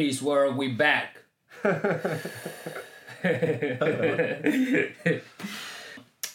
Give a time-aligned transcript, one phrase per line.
[0.00, 1.18] peace world, we back.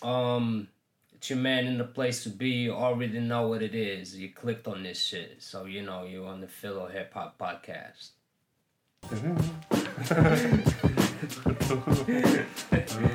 [0.03, 0.67] um,
[1.15, 2.49] it's your man in the place to be.
[2.49, 4.15] You already know what it is.
[4.15, 8.11] You clicked on this shit, so you know you're on the Philo Hip Hop Podcast.
[10.03, 10.25] So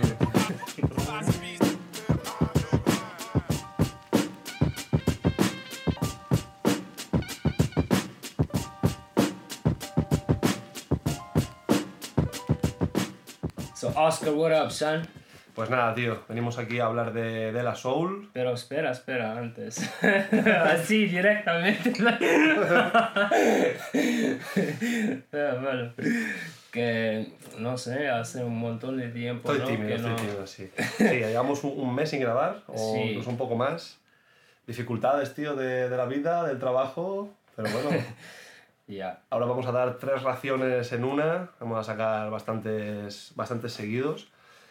[14.03, 15.07] Oscar, what up, son?
[15.55, 18.31] Pues nada, tío, venimos aquí a hablar de, de la Soul.
[18.33, 19.79] Pero espera, espera, antes.
[20.65, 21.93] Así, directamente.
[25.31, 25.93] Pero bueno,
[26.71, 29.53] que no sé, hace un montón de tiempo.
[29.53, 29.73] Estoy ¿no?
[29.77, 30.71] tímido, que estoy no- tímido, sí.
[30.97, 33.01] Sí, llevamos un, un mes sin grabar, o Sí.
[33.11, 33.99] incluso un poco más.
[34.67, 37.91] Dificultades, tío, de, de la vida, del trabajo, pero bueno,
[38.91, 39.23] Ya.
[39.31, 44.29] ahora vamos a dar tres raciones en una, vamos a sacar bastantes, bastantes seguidos.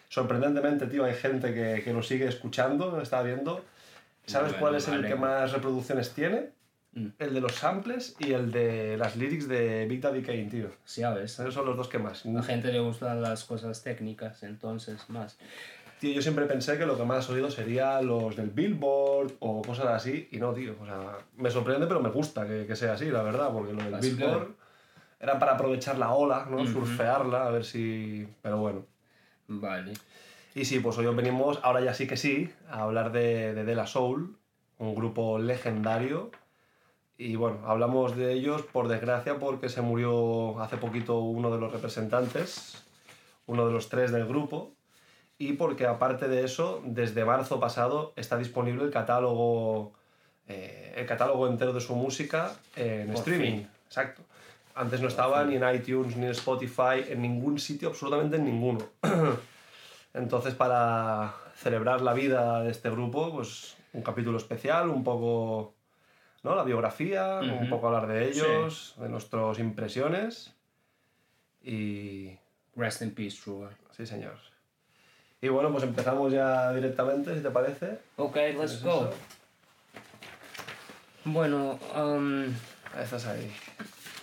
[0.09, 3.63] Sorprendentemente, tío, hay gente que, que nos sigue escuchando, nos está viendo.
[4.25, 6.49] ¿Sabes Bueno, cuál es el que más reproducciones tiene?
[6.94, 7.07] Mm.
[7.19, 10.72] El de los samples y el de las lyrics de Big Daddy Kane, tío.
[10.85, 11.39] Sí, a veces.
[11.39, 12.25] Esos son los dos que más.
[12.25, 15.38] A la gente le gustan las cosas técnicas, entonces más.
[16.00, 19.88] Tío, yo siempre pensé que lo que más oído sería los del Billboard o cosas
[19.88, 20.75] así, y no, tío.
[20.81, 23.83] O sea, me sorprende, pero me gusta que, que sea así, la verdad, porque lo
[23.83, 24.56] del Billboard good.
[25.19, 26.66] era para aprovechar la ola, ¿no?
[26.66, 28.25] Surfearla, a ver si.
[28.41, 28.86] Pero bueno.
[29.50, 29.94] Vale.
[30.56, 33.66] Y sí, pues hoy os venimos, ahora ya sí que sí, a hablar de, de
[33.66, 34.38] De La Soul,
[34.78, 36.31] un grupo legendario.
[37.17, 41.73] Y bueno, hablamos de ellos por desgracia porque se murió hace poquito uno de los
[41.73, 42.81] representantes,
[43.45, 44.72] uno de los tres del grupo.
[45.41, 49.93] Y porque aparte de eso, desde marzo pasado está disponible el catálogo,
[50.49, 53.51] eh, el catálogo entero de su música en Por streaming.
[53.59, 53.69] fin.
[53.87, 54.21] Exacto.
[54.75, 58.85] Antes no estaba ni en iTunes, ni en Spotify, en ningún sitio, absolutamente en ninguno.
[60.13, 65.73] Entonces, para celebrar la vida de este grupo, pues un capítulo especial, un poco,
[66.44, 66.53] ¿no?
[66.53, 70.53] La biografía, un poco hablar de ellos, de nuestras impresiones.
[71.63, 72.38] Y
[72.75, 73.69] Rest in peace, True.
[73.91, 74.38] sí, señor.
[75.41, 78.00] Y bueno, pues empezamos ya directamente, si te parece.
[78.17, 78.89] Ok, let's ¿Es go.
[78.89, 79.13] eso?
[81.25, 82.45] Bueno, um,
[82.97, 83.51] Estás ahí.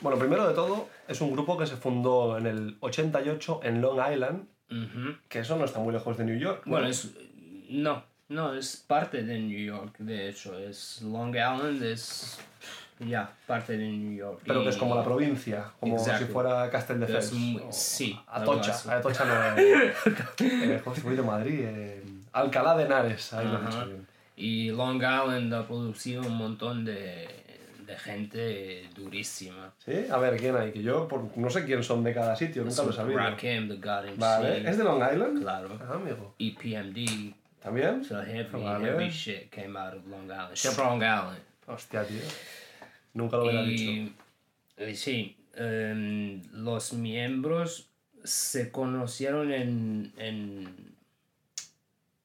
[0.01, 4.01] Bueno, primero de todo, es un grupo que se fundó en el 88 en Long
[4.13, 4.47] Island,
[5.29, 6.63] que eso no está muy lejos de New York.
[6.67, 6.73] ¿no?
[6.73, 7.13] bueno, es.
[7.71, 10.59] No, no, es parte de New York, de hecho.
[10.59, 12.39] Es Long Island, es.
[12.99, 14.41] Ya, parte de New York.
[14.47, 16.27] Pero que es Y- como la provincia, como Exacto.
[16.27, 17.25] si fuera Castelldefels.
[17.27, 18.75] Es muy- o sí, Atocha.
[18.97, 21.61] Atocha no eh, soy de Madrid.
[21.63, 22.03] eh,
[22.33, 24.07] Alcalá de Henares, ahí lo he dicho bien.
[24.37, 27.27] Y Long Island ha producido un montón de,
[27.87, 29.73] de gente durísima.
[29.85, 30.07] ¿Sí?
[30.11, 30.73] A ver, ¿quién hay?
[30.73, 33.19] Que yo por- no sé quién son de cada sitio, nunca lo he sabido.
[33.19, 34.17] Rakim, The God MC.
[34.19, 35.41] Vale, ¿es de Long Island?
[35.43, 35.69] Claro.
[35.87, 36.35] Ah, amigo.
[36.39, 37.35] EPMD.
[37.63, 38.05] ¿También?
[38.05, 38.85] So heavy, Vale.
[38.87, 40.55] heavy shit came out of Long Island.
[40.57, 41.39] Strong Island.
[41.67, 42.21] Hostia, tío.
[43.17, 43.91] Nunca lo hubiera dicho.
[43.91, 44.15] Y,
[44.91, 47.89] y sí, em, los miembros
[48.25, 50.95] se conocieron en, en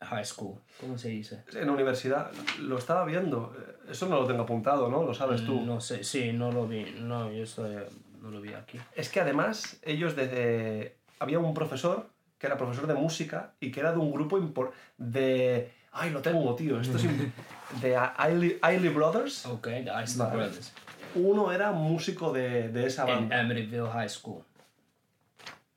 [0.01, 0.55] high school.
[0.79, 1.43] ¿Cómo se dice?
[1.53, 3.55] En la universidad, lo estaba viendo.
[3.57, 5.03] eh, Eso no lo tengo apuntado, ¿no?
[5.03, 5.61] Lo sabes tú.
[5.61, 6.85] No sé, sí, no lo vi.
[6.99, 7.75] No, yo estoy,
[8.21, 8.79] no lo vi aquí.
[8.95, 10.95] Es que además, ellos desde.
[11.19, 12.09] Había un profesor
[12.39, 15.71] que era profesor de música y que era de un grupo impor- de.
[15.93, 16.79] Ay, lo tengo, tío.
[16.81, 17.03] Esto es.
[17.81, 19.45] de Ailey Brothers.
[19.45, 20.27] Ok, The Isley.
[20.31, 20.73] Brothers.
[21.15, 23.39] Uno era músico de, de esa En banda.
[23.39, 24.43] Amityville High School.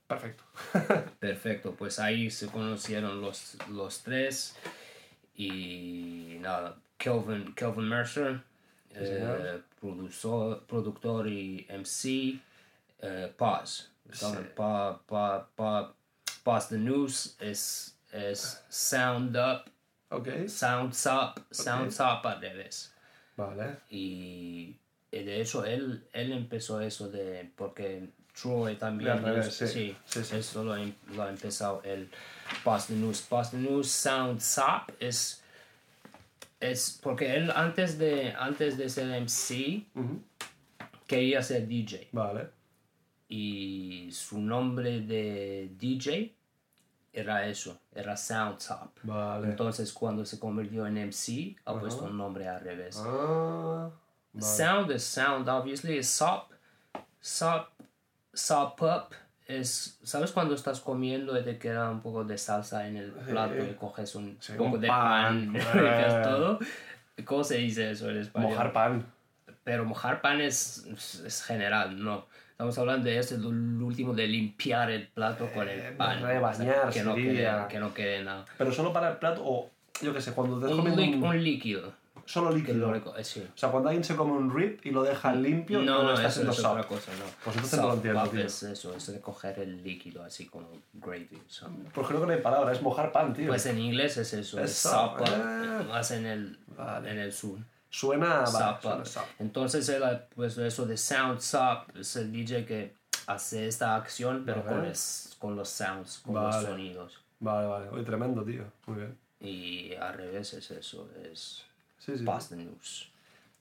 [0.07, 0.45] Perfecto.
[1.19, 4.57] Perfecto, pues ahí se conocieron los, los tres
[5.35, 8.41] y nada, Kelvin, Kelvin Mercer,
[8.91, 12.39] eh, productor, productor y MC,
[13.01, 13.91] eh, Paz.
[14.13, 14.27] Sí.
[14.55, 15.95] Pa, pa,
[16.69, 19.71] the News es, es Sound Up,
[20.11, 20.47] ok.
[20.47, 22.93] Sounds Up, Sounds Up al revés.
[23.37, 23.79] Vale.
[23.91, 24.77] Y
[25.23, 28.09] de hecho él, él empezó eso de, porque
[28.41, 29.67] Troy también, revés, sí.
[29.69, 30.37] Sí, sí.
[30.37, 32.11] eso lo, em- lo ha empezado el
[32.65, 33.25] Boston News.
[33.31, 35.41] Boston News Sound Sop es,
[36.59, 40.21] es porque él antes de, antes de ser MC Ujú.
[41.07, 42.49] quería ser DJ Vale.
[43.29, 46.35] y su nombre de DJ
[47.13, 48.91] era eso, era Sound Top.
[49.05, 49.47] Vale.
[49.51, 52.97] Entonces cuando se convirtió en MC ha puesto un nombre al revés.
[52.99, 53.91] Ah.
[54.39, 56.51] Sound is sound, obviously, is sop.
[57.21, 57.71] Sop,
[58.33, 59.15] sop up
[59.47, 59.99] es.
[60.03, 63.75] ¿Sabes cuando estás comiendo y te queda un poco de salsa en el plato y
[63.75, 65.53] coges un Sí, poco un de pan.
[65.53, 66.21] pan, y Eh.
[66.25, 66.59] todo?
[67.25, 68.51] ¿Cómo se dice eso en español?
[68.51, 69.07] Mojar pan.
[69.63, 70.85] pero mojar pan es,
[71.25, 72.27] es general, no.
[72.51, 76.23] Estamos hablando de eso, el último de limpiar el plato con el Eh, pan.
[76.23, 78.45] rebañar, que, no quede, que no quede nada.
[78.59, 79.71] Pero solo para el plato o,
[80.03, 81.93] yo qué sé, cuando te un- un líquido.
[82.27, 82.91] Solo líquido.
[82.91, 83.47] lo eh, sí.
[83.55, 86.29] O sea, cuando alguien se come un rib y lo deja limpio, No, no, está
[86.29, 87.25] haciendo es otra cosa, no.
[87.45, 88.41] Pues entonces no lo entiendo, tío.
[88.45, 91.29] es eso, es de coger el líquido así como gravy.
[91.93, 93.49] Pues creo que no hay palabra, es mojar pan, tío.
[93.49, 95.85] Pues en inglés es eso, Es es ah.
[95.89, 97.11] más en el, Vale.
[97.11, 97.59] en el sur.
[97.91, 99.29] Suena, vale, Sop suena.
[99.39, 100.03] Entonces él,
[100.35, 102.95] pues eso de sound sop es el DJ que
[103.29, 106.67] hace esta acción pero con, es- con los sounds, con los Vale.
[106.67, 107.21] sonidos.
[107.39, 107.89] Vale, vale.
[107.91, 108.65] Oye, tremendo, tío.
[108.87, 109.19] Muy bien.
[109.41, 111.63] Y al revés es eso, es
[112.05, 112.25] Sí, sí.
[112.25, 113.09] Pass the News.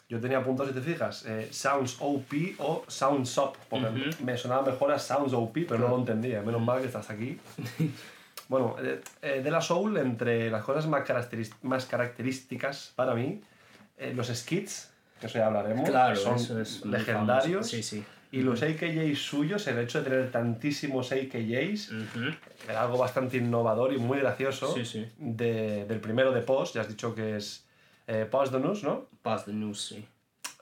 [0.10, 4.62] Yo tenía apuntado, si te fijas, eh, Sounds OP o Sounds Up, porque me sonaba
[4.64, 6.42] mejor a Sounds OP, pero no lo entendía.
[6.42, 7.40] Menos mal que estás aquí.
[8.50, 11.04] bueno, eh, eh, de la Soul, entre las cosas más,
[11.62, 13.42] más características para mí,
[14.16, 17.68] los skits, que eso ya hablaremos, Claro, son eso es muy legendarios.
[17.70, 18.04] Sí, sí.
[18.34, 22.36] Y los AKJs suyos, el hecho de tener tantísimos AKJs, Ujú.
[22.68, 24.74] era algo bastante innovador y muy gracioso.
[24.74, 25.08] Sí, sí.
[25.18, 27.64] De- del primero de Post, ya has dicho que es
[28.08, 29.06] eh, Posthumous, ¿no?
[29.22, 30.06] Pass the News, sí.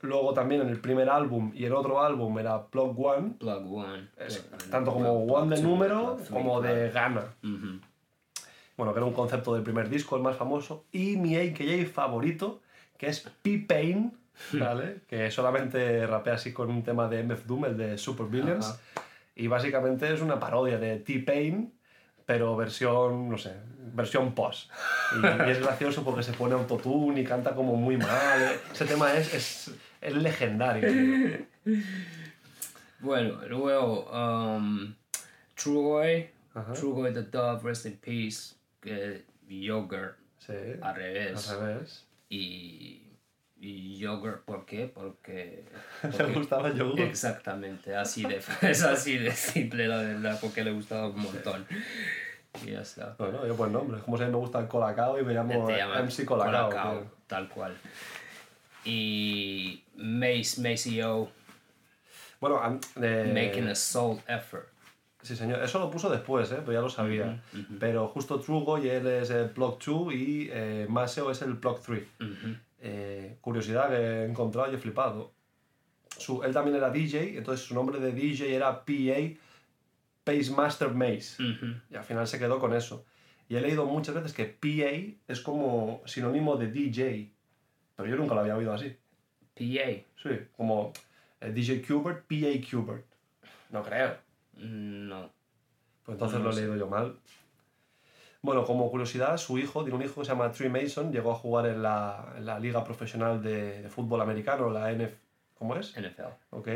[0.02, 4.08] Luego también en el primer álbum y el otro álbum era Plug One, Plug One.
[4.18, 7.22] es plug- tanto como plug One de two, número three, como de gana.
[7.44, 7.80] Ujú.
[8.78, 10.86] Bueno, que era un concepto del primer disco, el más famoso.
[10.92, 12.62] Y mi AKJ favorito,
[12.98, 14.12] que es P-Pain,
[14.54, 15.02] ¿vale?
[15.08, 18.66] que solamente rapea así con un tema de MF Doom, el de Super Villains.
[18.70, 18.80] Ajá.
[19.36, 21.72] Y básicamente es una parodia de T-Pain,
[22.26, 23.54] pero versión, no sé,
[23.94, 24.69] versión post.
[25.16, 28.60] Y, y es gracioso porque se pone autotune y canta como muy mal.
[28.72, 31.45] Ese tema es, es, es legendario.
[33.00, 34.94] Bueno, luego um,
[35.56, 36.74] Trugoy, Ajá.
[36.74, 41.50] Trugoy the Dove, Rest in Peace, que Yogurt Sí, al revés.
[41.50, 42.06] al revés.
[42.30, 43.04] Y,
[43.60, 44.86] y Yogurt, ¿por qué?
[44.94, 45.66] Porque...
[46.04, 47.00] Le porque- gustaba el yogur.
[47.01, 51.66] Exactamente, así de, es así de simple la verdad, porque le gustaba un montón.
[52.65, 53.15] Y ya está.
[53.18, 54.00] Bueno, yo pues nombre.
[54.01, 56.69] Como mí me gusta el Colacao y me llamo MC Colacao.
[56.69, 57.77] Colacao, tal cual.
[58.83, 61.30] Y Mace, Maceo,
[62.39, 64.68] Bueno, an- eh, Making a Soul Effort.
[65.21, 66.57] sí señor, eso lo puso después, ¿eh?
[66.62, 67.42] pero ya lo sabía.
[67.80, 71.80] Pero justo Trugo y él es el Plug 2 y eh, Maseo es el Plug
[71.81, 72.04] 3.
[72.19, 72.56] Ujú.
[72.80, 75.31] Eh, curiosidad que he encontrado y he flipado.
[76.18, 79.39] Su, él también era DJ, entonces su nombre de DJ era PA,
[80.23, 81.41] Pacemaster Mace.
[81.44, 81.65] Ujú.
[81.89, 83.06] Y al final se quedó con eso.
[83.50, 87.31] Y he leído muchas veces que PA es como sinónimo de DJ,
[87.95, 88.95] pero yo nunca lo había oído así.
[89.53, 89.91] PA.
[90.23, 90.94] Sí, como
[91.41, 93.06] eh, DJ Qbert, PA Qbert.
[93.71, 94.15] No creo.
[94.56, 95.29] No.
[96.03, 96.62] Pues entonces No lo he sé.
[96.62, 97.18] leído yo mal.
[98.44, 101.35] Bueno, como curiosidad, su hijo, tiene un hijo que se llama Trey Mason, llegó a
[101.35, 105.13] jugar en la, en la liga profesional de, de fútbol americano, la NF...
[105.56, 105.95] ¿Cómo es?
[105.95, 106.23] NFL.
[106.50, 106.68] Ok.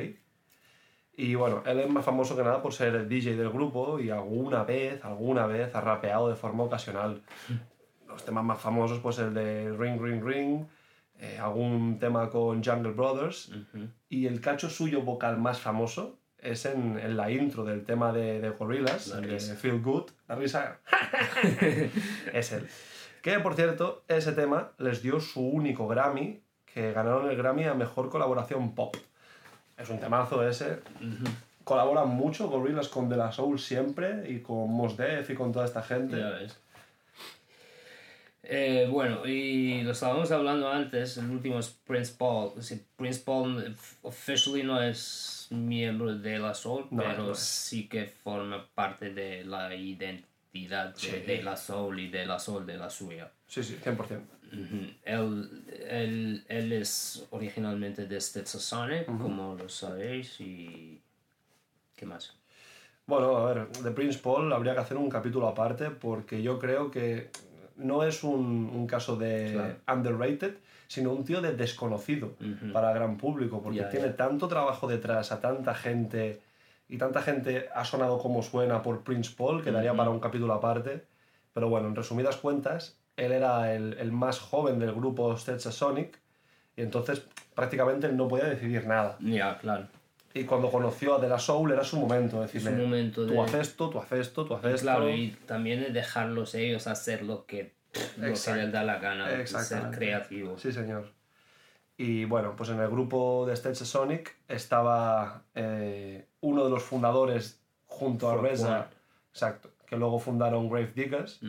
[1.18, 4.10] Y bueno, él es más famoso que nada por ser el DJ del grupo y
[4.10, 7.22] alguna vez, alguna vez ha rapeado de forma ocasional.
[8.08, 10.66] Los temas más famosos, pues el de Ring Ring Ring,
[11.20, 13.52] eh, algún tema con Jungle Brothers
[14.10, 18.42] y el cacho suyo vocal más famoso es en, en la intro del tema de,
[18.42, 19.56] de Gorillaz, risa.
[19.56, 20.80] Feel Good, la risa
[22.34, 22.68] es él.
[23.22, 27.74] Que por cierto, ese tema les dio su único Grammy, que ganaron el Grammy a
[27.74, 28.96] Mejor Colaboración Pop.
[29.78, 30.80] Es un temazo ese.
[31.64, 35.66] Colaboran mucho Gorillaz con De La Soul siempre y con Mos Def y con toda
[35.66, 36.18] esta gente.
[36.18, 36.58] Ya ves.
[38.48, 42.62] Eh, bueno, y lo estábamos hablando antes, el último es Prince Paul.
[42.62, 47.40] Sea, Prince Paul f- officially no es miembro de la Soul, No, pero no es.
[47.40, 51.10] sí que forma parte de la identidad de, Sí.
[51.26, 53.32] de la Soul y de la Soul de la suya.
[53.48, 54.22] Sí, sí, 100%.
[55.04, 61.02] Él, él, él es originalmente de Stetsasonic, como lo sabéis, y...
[61.96, 62.34] ¿Qué más?
[63.08, 66.90] Bueno, a ver, de Prince Paul habría que hacer un capítulo aparte porque yo creo
[66.90, 67.30] que
[67.76, 70.00] no es un, un caso de Claro.
[70.00, 70.58] underrated,
[70.88, 72.36] sino un tío de desconocido
[72.74, 76.42] para el gran público, porque tiene tanto trabajo detrás, a tanta gente,
[76.88, 80.54] y tanta gente ha sonado como suena por Prince Paul, que daría para un capítulo
[80.54, 81.06] aparte.
[81.54, 86.20] Pero bueno, en resumidas cuentas, él era el, el más joven del grupo Sonic
[86.76, 89.18] y entonces prácticamente él no podía decidir nada.
[89.20, 89.88] Ya, claro.
[90.34, 93.40] Y cuando conoció a De La Soul era su momento, decirle, Su momento tú de-
[93.40, 94.84] haces esto, tú haces esto, tú haces esto.
[94.86, 97.74] Claro, y también es dejarlos ellos hacer lo que,
[98.18, 100.62] lo que les da la gana, ser creativos.
[100.62, 101.10] Sí, señor.
[101.98, 107.62] Y bueno, pues en el grupo de Stage Sonic estaba eh, uno de los fundadores
[107.86, 108.90] junto a Reza,
[109.32, 111.40] exacto, que luego fundaron Grave Diggers.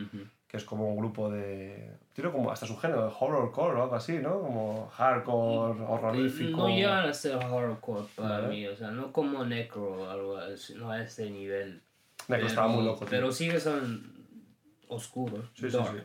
[0.47, 1.91] Que es como un grupo de...
[2.13, 4.39] Tiene como hasta su género, de horrorcore o algo así, ¿no?
[4.41, 6.57] Como hardcore, horrorífico.
[6.57, 10.73] No llegan a ser horrorcore para mí, o sea, no como Necro o algo así,
[10.75, 11.81] no a ese nivel.
[12.29, 13.09] Necro estaba muy loco, tío.
[13.09, 14.15] Pero sí que son
[14.87, 15.45] oscuros.
[15.53, 15.97] Sí, sí, sí.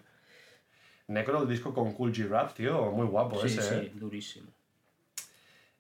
[1.07, 3.63] Necro, el disco con Cool G-Rap, tío, muy guapo sí, ese.
[3.63, 3.93] Sí, ¿eh?
[3.95, 4.51] durísimo.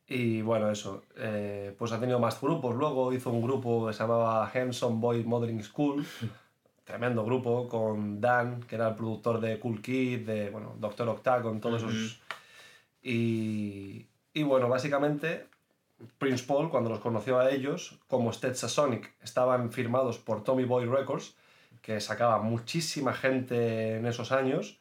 [0.06, 1.04] Y bueno, eso.
[1.16, 2.76] eh, pues ha tenido más grupos.
[2.76, 6.04] Luego hizo un grupo que se llamaba Handsome Boy Modeling School.
[6.84, 11.60] Tremendo grupo con Dan, que era el productor de Cool Kid, de bueno, Doctor Octagon,
[11.60, 12.20] todos esos.
[13.02, 15.46] Y, y bueno, básicamente
[16.18, 20.86] Prince Paul, cuando los conoció a ellos, como Stetsa Sonic, estaban firmados por Tommy Boy
[20.86, 21.34] Records,
[21.80, 24.78] que sacaba muchísima gente en esos años.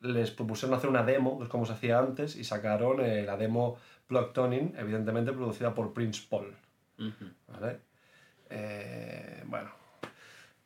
[0.00, 3.36] Les propusieron hacer una demo, que es como se hacía antes, y sacaron eh, la
[3.36, 6.54] demo Plug Toning, evidentemente producida por Prince Paul.
[7.48, 7.80] ¿vale?
[8.50, 9.70] Eh, bueno,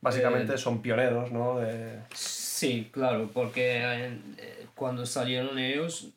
[0.06, 1.58] básicamente Eh, son pioneros, ¿no?
[1.58, 6.08] De- Sí, claro, porque eh, cuando salieron ellos,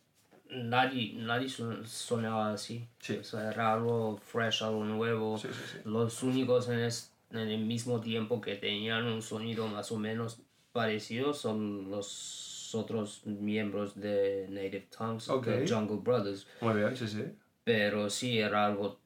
[0.50, 2.88] nadie, nadie son- sonaba así.
[3.00, 3.17] Sí.
[3.17, 5.38] O sea, era algo fresh, algo nuevo.
[5.38, 5.77] Sí, sí, sí.
[5.86, 10.39] Los únicos en, es- en el mismo tiempo que tenían un sonido más o menos
[10.72, 16.48] parecido son los otros miembros de Native Tongues, de Jungle Brothers.
[16.62, 17.24] Muy bien, sí, sí.
[17.63, 19.00] Pero sí, era algo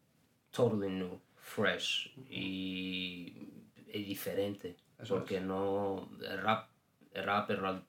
[0.51, 3.49] totally new, fresh y,
[3.93, 4.75] y diferente.
[4.99, 6.09] Eso porque no.
[6.21, 6.69] El rap,
[7.13, 7.81] el rap era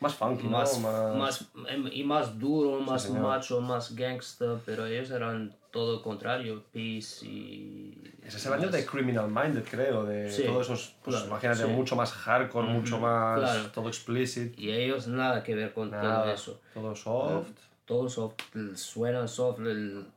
[0.00, 1.14] Más funky, más, ¿no?
[1.16, 3.22] más, em, y más duro, más señor.
[3.22, 7.98] macho, más gangster, pero ellos eran todo lo contrario, peace y...
[8.24, 11.62] Ese es el año de Criminal Minded, creo, de Sí, todos esos, pues claro, imagínate,
[11.64, 11.68] sí.
[11.68, 13.70] mucho más hardcore, mucho más, claro.
[13.72, 16.60] todo explicit, Y ellos nada que ver con todo nada, eso.
[16.72, 17.48] todo soft.
[17.86, 18.34] Todos soft,
[18.74, 19.60] suenan soft,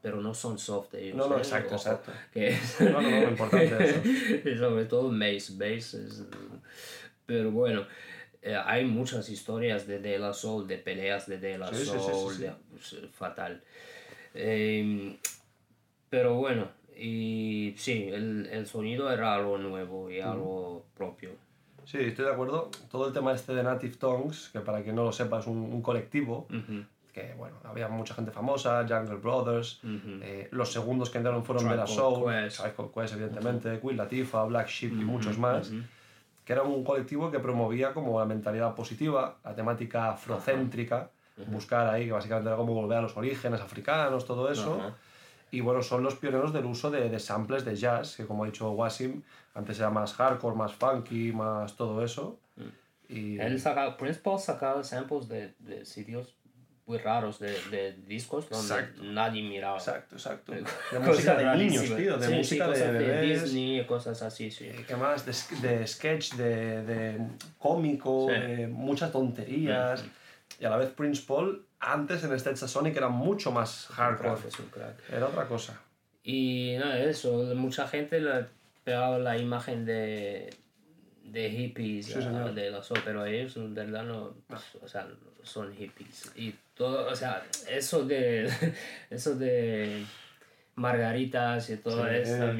[0.01, 1.15] pero no son soft ellos.
[1.15, 1.39] No, no, ¿eh?
[1.39, 2.11] exacto, exacto.
[2.33, 4.57] Que No, no, no, importante eso.
[4.59, 6.23] Sobre todo Mace, Bass es...
[7.27, 7.85] Pero bueno,
[8.41, 11.83] eh, hay muchas historias de De La Soul, de peleas de De La Sí, sí,
[11.85, 13.61] sí, sí, Soul, de- pues, fatal.
[14.33, 15.15] Eh,
[16.09, 21.31] pero bueno, y sí, el, el sonido era algo nuevo y algo propio.
[21.85, 22.71] Sí, estoy de acuerdo.
[22.89, 25.57] Todo el tema este de Native Tongues, que para quien no lo sepa es un,
[25.57, 26.47] un colectivo,
[27.13, 30.19] que bueno, había mucha gente famosa, Jungle Brothers, ujú.
[30.21, 32.61] eh, los segundos que entraron fueron Tribe de la Soul, Quest.
[32.61, 35.71] Tribe Quest, evidentemente, Queen Latifah, Black Sheep y muchos más,
[36.45, 41.11] que era un colectivo que promovía como la mentalidad positiva, la temática afrocéntrica,
[41.47, 44.93] buscar ahí, que básicamente era como volver a los orígenes africanos, todo eso.
[45.51, 48.45] Y bueno, son los pioneros del uso de, de samples de jazz, que como ha
[48.45, 49.23] dicho Wasim,
[49.55, 52.39] antes era más hardcore, más funky, más todo eso.
[53.07, 56.35] Y Él sacaba, Prince Paul sacaba samples de, de sitios
[56.89, 59.03] muy raros, de, de discos donde Exacto.
[59.03, 59.77] nadie miraba.
[59.77, 60.51] Exacto, exacto.
[60.53, 63.43] De Cosas música de niños, tío, de Sí, sí, música de cosas bebés.
[63.43, 64.65] Disney, cosas así, sí.
[64.65, 65.23] eh, ¿Qué más?
[65.25, 67.27] De, de sketch, de, de
[67.59, 68.39] cómico, Sí.
[68.41, 70.03] de muchas tonterías.
[70.59, 74.41] Y a la vez Prince Paul, antes en Stage Sonic era mucho más hardcore.
[75.11, 75.79] Era otra cosa.
[76.23, 78.45] Y nada, eso, mucha gente le
[78.83, 80.49] pegaba la imagen de,
[81.23, 84.35] de hippies Sí, de los pero ellos en verdad no,
[84.81, 85.07] o sea,
[85.49, 86.31] son hippies.
[86.35, 88.49] Y todo, o sea, eso de,
[89.09, 90.05] eso de
[90.75, 92.15] margaritas y toda Sí.
[92.31, 92.51] esta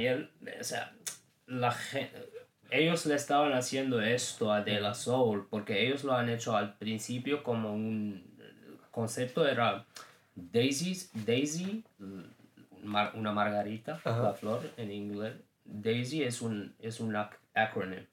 [0.60, 0.93] o sea,
[1.48, 2.29] la gente,
[2.69, 6.77] ellos le estaban haciendo esto a De La Soul porque ellos lo han hecho al
[6.77, 8.24] principio como un
[8.91, 9.86] concepto era
[10.36, 11.84] Daisy, Daisy,
[13.13, 14.22] una margarita, Ajá.
[14.24, 15.34] la flor en inglés.
[15.65, 18.05] Daisy es un es un ac- acronym.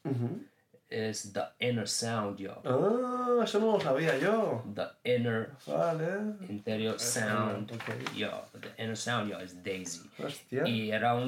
[0.89, 2.63] Es the inner sound, yo.
[2.65, 4.63] Ah, eso no lo sabía yo.
[4.73, 6.37] The inner Vale.
[6.49, 8.15] interior sound, ok.
[8.17, 8.43] yo.
[8.61, 10.09] The inner sound, yo, es Daisy.
[10.23, 10.63] Hostia.
[10.69, 11.25] Y era un,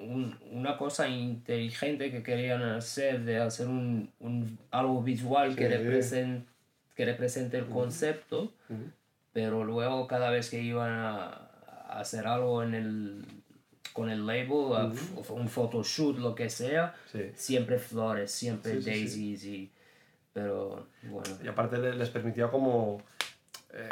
[0.00, 6.46] un- una cosa inteligente que querían hacer, de hacer un, un- algo visual que, represent,
[6.94, 8.50] que represente el concepto,
[9.34, 11.48] pero luego cada vez que iban a
[11.90, 13.24] hacer algo en el,
[13.92, 17.30] con el label, a f- un photoshoot, lo que sea, Sí.
[17.34, 19.70] siempre flores, siempre Sí, daisies, y,
[20.32, 21.36] pero bueno.
[21.44, 23.02] Y aparte le- les permitía como
[23.74, 23.88] eh,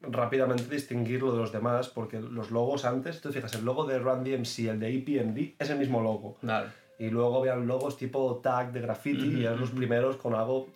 [0.00, 4.24] rápidamente distinguirlo de los demás, porque los logos antes, tú fijas, el logo de Run
[4.24, 6.36] DMC, el de EPMD, es el mismo logo.
[6.40, 6.68] Claro.
[6.98, 10.68] Y luego habían logos tipo tag de graffiti y eran los primeros con algo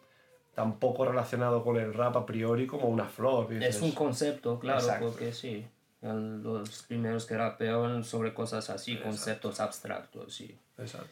[0.54, 3.52] tan poco relacionado con el rap a priori como una flor.
[3.54, 5.06] Es un concepto, claro, Exacto.
[5.06, 5.66] porque sí.
[6.02, 10.58] Los primeros que rapeaban sobre cosas así, conceptos abstractos, sí.
[10.78, 11.08] Exacto.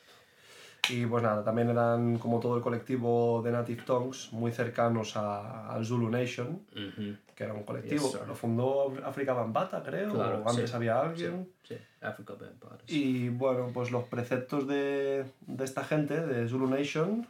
[0.88, 5.72] Y pues nada, también eran como todo el colectivo de Native Tongues muy cercanos a-
[5.72, 7.16] al Zulu Nation, Ujú.
[7.36, 8.02] que era un colectivo.
[8.10, 8.26] Yes, sir.
[8.26, 10.76] Lo fundó África Bambata, creo, Claro, o antes sí.
[10.76, 11.48] había alguien.
[11.62, 12.82] Sí, Africa Vampires.
[12.88, 17.28] Y bueno, pues los preceptos de, de esta gente, de Zulu Nation,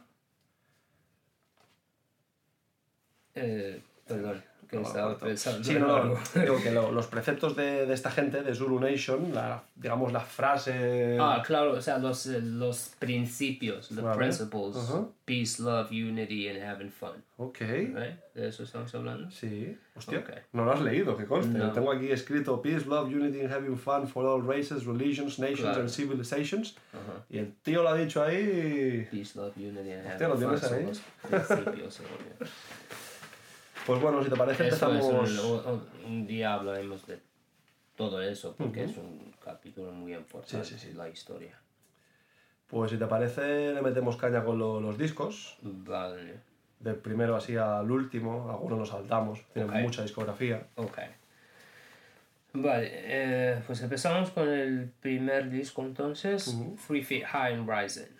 [3.35, 7.93] Eh, perdón, que No, estaba pensando Sí, no, digo que lo- los preceptos de, de
[7.93, 11.17] esta gente, de Zulu Nation, la, digamos la frase...
[11.19, 14.17] Ah, claro, o sea, los, eh, los principios, the Vale.
[14.17, 15.05] principles, Ajá.
[15.25, 17.21] peace, love, unity and having fun.
[17.37, 18.17] Ok, ¿right?
[18.33, 19.29] ¿De eso estamos hablando?
[19.29, 19.77] sí.
[19.93, 20.29] Hostia, Ok.
[20.53, 21.57] no lo has leído, que conste.
[21.57, 21.73] No.
[21.73, 25.81] Tengo aquí escrito Peace, Love, Unity and Having Fun for all races, religions, nations Claro.
[25.81, 26.75] and civilizations.
[26.93, 27.25] Ajá.
[27.29, 29.05] Y el tío lo ha dicho ahí...
[29.11, 30.85] Peace, love, unity and Hostia, having ¿lo fun tienes son ahí?
[30.85, 32.01] los principios.
[33.85, 35.43] Pues bueno, si te parece Eso empezamos...
[35.65, 37.19] un, un- un día hablaremos de
[37.95, 40.93] todo eso porque es un capítulo muy importante Sí, sí, sí.
[40.97, 41.57] la historia.
[42.67, 45.57] Pues si te parece le metemos caña con lo- los discos.
[45.61, 46.39] Vale,
[46.79, 49.41] Del primero así al último, algunos nos saltamos.
[49.53, 50.67] Tienen mucha discografía.
[50.75, 50.97] ok.
[52.53, 56.53] Vale, eh, pues empezamos con el primer disco entonces,
[56.85, 58.11] Three Feet High and Rising,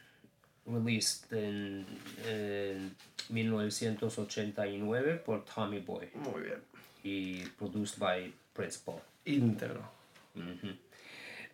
[0.74, 1.86] released en,
[2.28, 2.96] en
[3.30, 6.62] 1989 por Tommy Boy Muy bien.
[7.04, 9.00] y produced by Prince Paul.
[9.26, 9.82] Íntegro.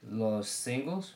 [0.09, 1.15] Los singles,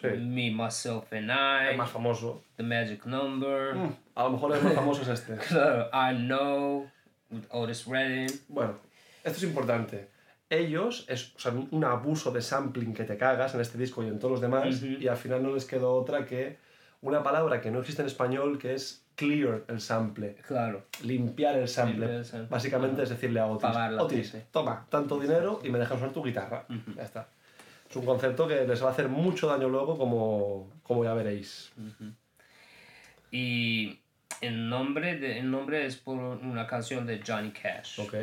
[0.00, 0.08] Sí.
[0.18, 2.42] Me, Myself and El I, más famoso.
[2.56, 5.36] The Magic Number, Mm, A lo mejor el más famoso es este.
[5.48, 6.90] claro, I Know,
[7.30, 8.28] with Otis Redding.
[8.48, 8.78] Bueno,
[9.22, 10.08] esto es importante.
[10.50, 14.08] Ellos, es o sea, un abuso de sampling que te cagas en este disco y
[14.08, 16.58] en todos los demás, y al final no les quedó otra que
[17.04, 20.36] una palabra que no existe en español que es clear el sample.
[20.46, 21.98] Claro, Limpiar el sample.
[21.98, 22.48] Limpiar el sample.
[22.50, 26.12] Básicamente es decirle a Otis, Pagar la Otis, toma tanto dinero y me dejas usar
[26.12, 26.64] tu guitarra.
[26.96, 27.28] Ya está.
[27.88, 31.72] Es un concepto que les va a hacer mucho daño luego, como, como ya veréis.
[33.30, 34.00] y
[34.40, 38.00] el nombre, de, el nombre es por una canción de Johnny Cash.
[38.00, 38.14] Ok.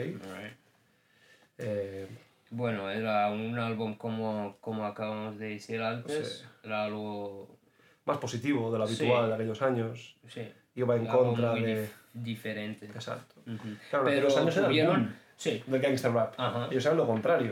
[1.57, 2.07] Eh,
[2.50, 6.45] Bueno, era un álbum como, como acabamos de decir antes, Sí.
[6.63, 7.57] era algo...
[8.05, 9.27] más positivo de lo habitual Sí.
[9.29, 10.15] de aquellos años.
[10.27, 10.41] Sí,
[10.75, 11.86] Iba en algo contra muy de...
[11.86, 12.86] dif- diferente.
[12.86, 13.36] Exacto.
[13.46, 13.58] Ujú.
[13.89, 14.96] Claro, en Pero aquellos años era el tuvieron...
[15.03, 16.34] boom Sí, del gangster rap.
[16.38, 16.67] Ajá.
[16.70, 17.51] Ellos eran lo contrario.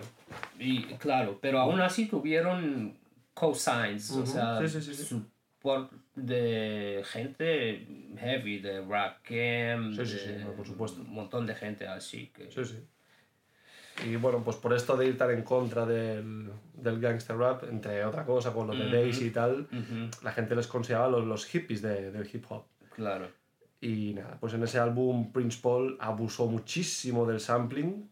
[0.60, 2.96] y claro, pero aún así tuvieron
[3.34, 4.27] cosigns, o Ujú.
[4.27, 7.88] sea, Sí, sí, sí, support de gente
[8.20, 11.01] heavy, de rap game, de por supuesto.
[11.01, 12.51] un montón de gente así que...
[12.51, 12.77] Sí, sí.
[14.05, 18.05] Y bueno, pues por esto de ir tan en contra del, del gangster rap, entre
[18.05, 19.68] otra cosa, con lo de Daisy y tal,
[20.24, 22.64] la gente les consideraba los, los hippies de- del hip hop.
[22.96, 23.27] Claro.
[23.81, 28.09] Y nada, pues en ese álbum Prince Paul abusó muchísimo del sampling.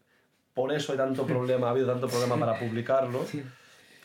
[0.54, 3.24] Por eso hay tanto problema, ha habido tanto problema para publicarlo.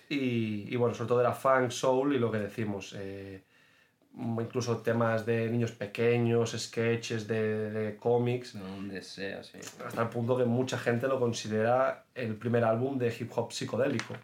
[0.10, 2.94] Y, y bueno, sobre todo era funk, soul y lo que decimos.
[2.98, 3.44] eh,
[4.16, 8.54] incluso temas de niños pequeños, sketches de, de cómics.
[8.58, 9.58] Donde sea, sí.
[9.86, 14.16] Hasta el punto que mucha gente lo considera el primer álbum de hip hop psicodélico.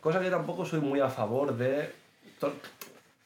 [0.00, 1.90] Cosa que yo tampoco soy muy a favor de.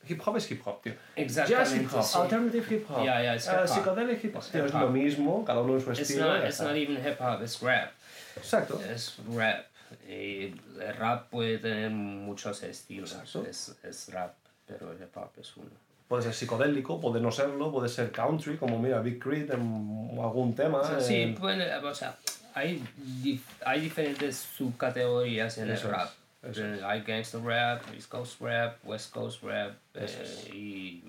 [0.08, 0.94] Hip hop es hip hop, tío.
[1.14, 2.18] Exactamente, Jazz hip hop, sí.
[2.18, 3.66] alternative hip hop, ya, es eh, hip hop.
[3.68, 4.42] psychedelic hip hop.
[4.42, 6.26] Es Tío, lo mismo, cada uno en su It's estilo.
[6.26, 7.92] not, it's not even hip hop, it's rap.
[8.36, 8.80] Exacto.
[8.82, 9.66] Es rap.
[10.08, 13.12] Y el rap puede tener muchos estilos.
[13.12, 13.44] Exacto.
[13.48, 14.34] Es, es rap,
[14.66, 15.70] pero el hip hop es uno.
[16.10, 20.56] Puede ser psicodélico, puede no serlo, puede ser country, como mira Big Crit en algún
[20.56, 20.78] tema.
[20.80, 22.16] O sea, eh, sí, puede, o sea,
[22.52, 22.82] hay,
[23.22, 26.10] dif- hay diferentes subcategorías en Eso el es, rap.
[26.42, 29.74] eso Eh, Hay gangster rap, East Coast rap, West Coast rap.
[29.94, 30.48] eh, es.
[30.52, 31.04] y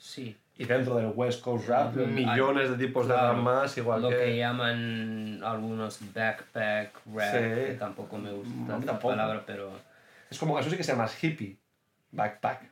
[0.00, 4.02] sí, Y dentro del West Coast Rap, Ujú, millones de tipos de rap más, igual
[4.02, 4.16] lo que...
[4.16, 4.36] que...
[4.38, 7.38] llaman algunos backpack rap, Sí.
[7.38, 9.08] que tampoco me gusta mí esta tampoco.
[9.14, 9.70] palabra, pero
[10.28, 11.56] Es como, eso sí que se llama hippie.
[12.10, 12.62] Backpack.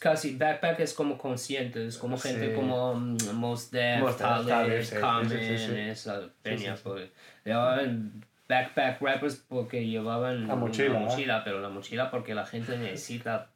[0.00, 2.54] Casi backpack es como consciente, es como gente Sí.
[2.54, 7.10] como mm, Mos Def, sí, Common, esa peña, pues,
[7.44, 12.76] llevaban backpack rappers porque llevaban La mochila, una mochila, pero la mochila porque la gente
[12.76, 13.46] necesita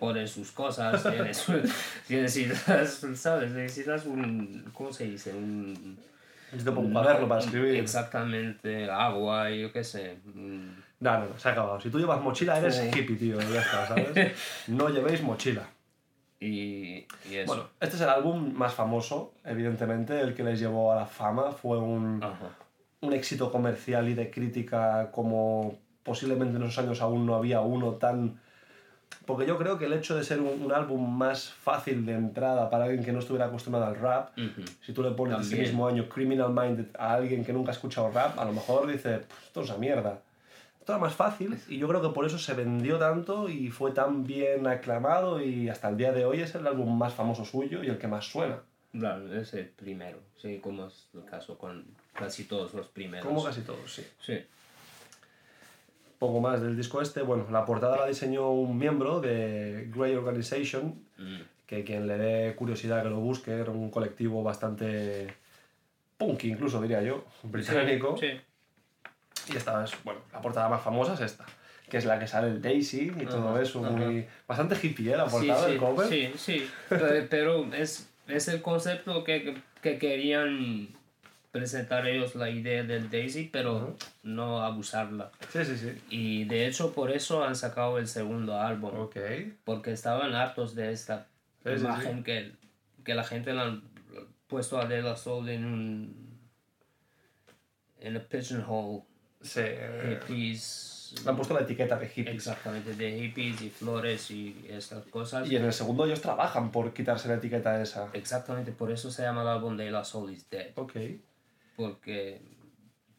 [0.00, 1.04] poner sus cosas,
[2.08, 3.50] necesitas, ¿sabes?
[3.52, 5.32] Necesitas un, ¿cómo se dice?
[5.32, 5.98] Un,
[6.52, 7.76] Necesito un cuaderno para escribir.
[7.76, 10.16] Exactamente, agua, yo qué sé.
[10.34, 11.80] No, no, no, se ha acabado.
[11.80, 12.88] Si tú llevas mochila, eres Sí.
[12.88, 13.38] hippie, tío.
[13.40, 14.32] Ya está, ¿sabes?
[14.66, 15.68] No llevéis mochila.
[16.40, 17.46] Y, y eso.
[17.46, 21.52] Bueno, este es el álbum más famoso, evidentemente, el que les llevó a la fama.
[21.52, 22.48] Fue un, Ajá.
[23.02, 27.92] un éxito comercial y de crítica como posiblemente en esos años aún no había uno
[27.92, 28.40] tan...
[29.26, 32.70] Porque yo creo que el hecho de ser un, un álbum más fácil de entrada
[32.70, 34.30] para alguien que no estuviera acostumbrado al rap,
[34.80, 35.60] si tú le pones ese También.
[35.68, 39.18] mismo año Criminal Minded a alguien que nunca ha escuchado rap, a lo mejor dice,
[39.18, 40.20] "Pff, esto es una mierda.
[40.90, 43.92] Esto era más fácil y yo creo que por eso se vendió tanto y fue
[43.92, 47.84] tan bien aclamado y hasta el día de hoy es el álbum más famoso suyo
[47.84, 48.58] y el que más suena.
[48.92, 53.24] Claro, es el primero, sí, como es el caso con casi todos los primeros.
[53.24, 54.04] Como casi todos, sí.
[54.20, 54.38] Sí.
[56.18, 57.22] Poco más del disco este.
[57.22, 61.40] Bueno, la portada la diseñó un miembro de Grey Organization, Mm.
[61.66, 65.32] que quien le dé curiosidad que lo busque, era un colectivo bastante
[66.18, 68.16] punky incluso diría yo, británico.
[68.18, 68.28] Sí.
[69.52, 71.44] Y esta es, bueno, la portada más famosa es esta,
[71.88, 73.90] que es la que sale el Daisy y todo Ajá, eso, ajá.
[73.90, 74.26] muy...
[74.46, 75.16] Bastante hippie, ¿eh?
[75.16, 76.08] La portada sí, del cover.
[76.08, 76.70] sí, sí.
[76.88, 80.88] Pe- Pero es, es el concepto que, que querían
[81.50, 83.96] presentar ellos la idea del Daisy, pero Ujú.
[84.22, 85.32] no abusarla.
[85.52, 85.76] sí, sí.
[85.76, 86.00] sí.
[86.08, 89.16] Y de hecho por eso han sacado el segundo álbum, Ok.
[89.64, 91.26] porque estaban hartos de esta
[91.64, 92.52] sí, imagen Que,
[93.04, 93.82] que la gente la han
[94.46, 96.30] puesto a De La Soul en un
[98.00, 99.02] en a pigeonhole
[99.42, 99.60] Sí.
[99.62, 102.34] eh, hippies Le han puesto la etiqueta de hippies.
[102.36, 106.92] exactamente de hippies y flores y estas cosas Y en el segundo ellos trabajan por
[106.92, 108.08] quitarse la etiqueta esa.
[108.12, 110.96] exactamente por eso se llama el álbum De La Soul is Dead Ok.
[111.76, 112.40] porque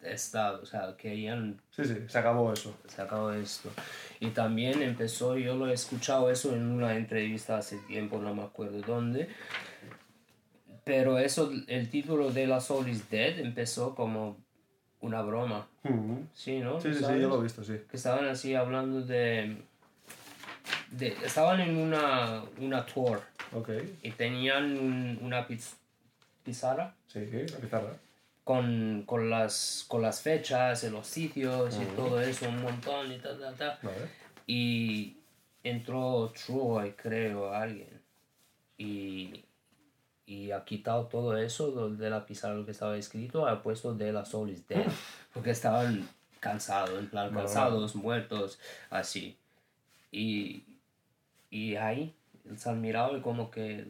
[0.02, 2.76] está o sea querían Sí, sí, se acabó eso.
[2.88, 3.70] sacado esto.
[4.20, 8.44] Y también empezó, yo lo he escuchado eso en una entrevista hace tiempo, no me
[8.44, 9.30] acuerdo dónde.
[10.84, 14.38] Pero eso, el título de La Soul is Dead empezó como
[15.02, 15.68] una broma.
[15.84, 16.30] Mhm.
[16.34, 16.80] Sí, ¿no?
[16.80, 17.80] Sí, sí, sí, yo lo he visto, sí.
[17.90, 19.58] Que estaban así hablando de...
[20.92, 23.22] de estaban en una, una tour
[23.54, 23.70] Ok.
[24.04, 25.76] y tenían un- una piz-
[26.44, 27.20] pizarra Sí,
[27.52, 27.94] la pizarra.
[28.44, 33.18] con, con, las, con las fechas, en los sitios y todo eso, un montón y
[33.20, 33.80] tal, tal, tal.
[33.84, 34.08] Vale.
[34.48, 35.18] Y
[35.64, 38.02] entró Troy, creo, alguien.
[38.78, 39.44] Y,
[40.32, 44.14] y ha quitado todo eso de la pizarra lo que estaba escrito, ha puesto de
[44.14, 44.86] la Soul is Dead.
[45.34, 46.08] Porque estaban
[46.40, 48.58] cansados, en plan cansados, muertos,
[48.90, 49.38] así.
[50.10, 50.64] Y,
[51.50, 52.16] y ahí
[52.56, 53.86] se han mirado y como que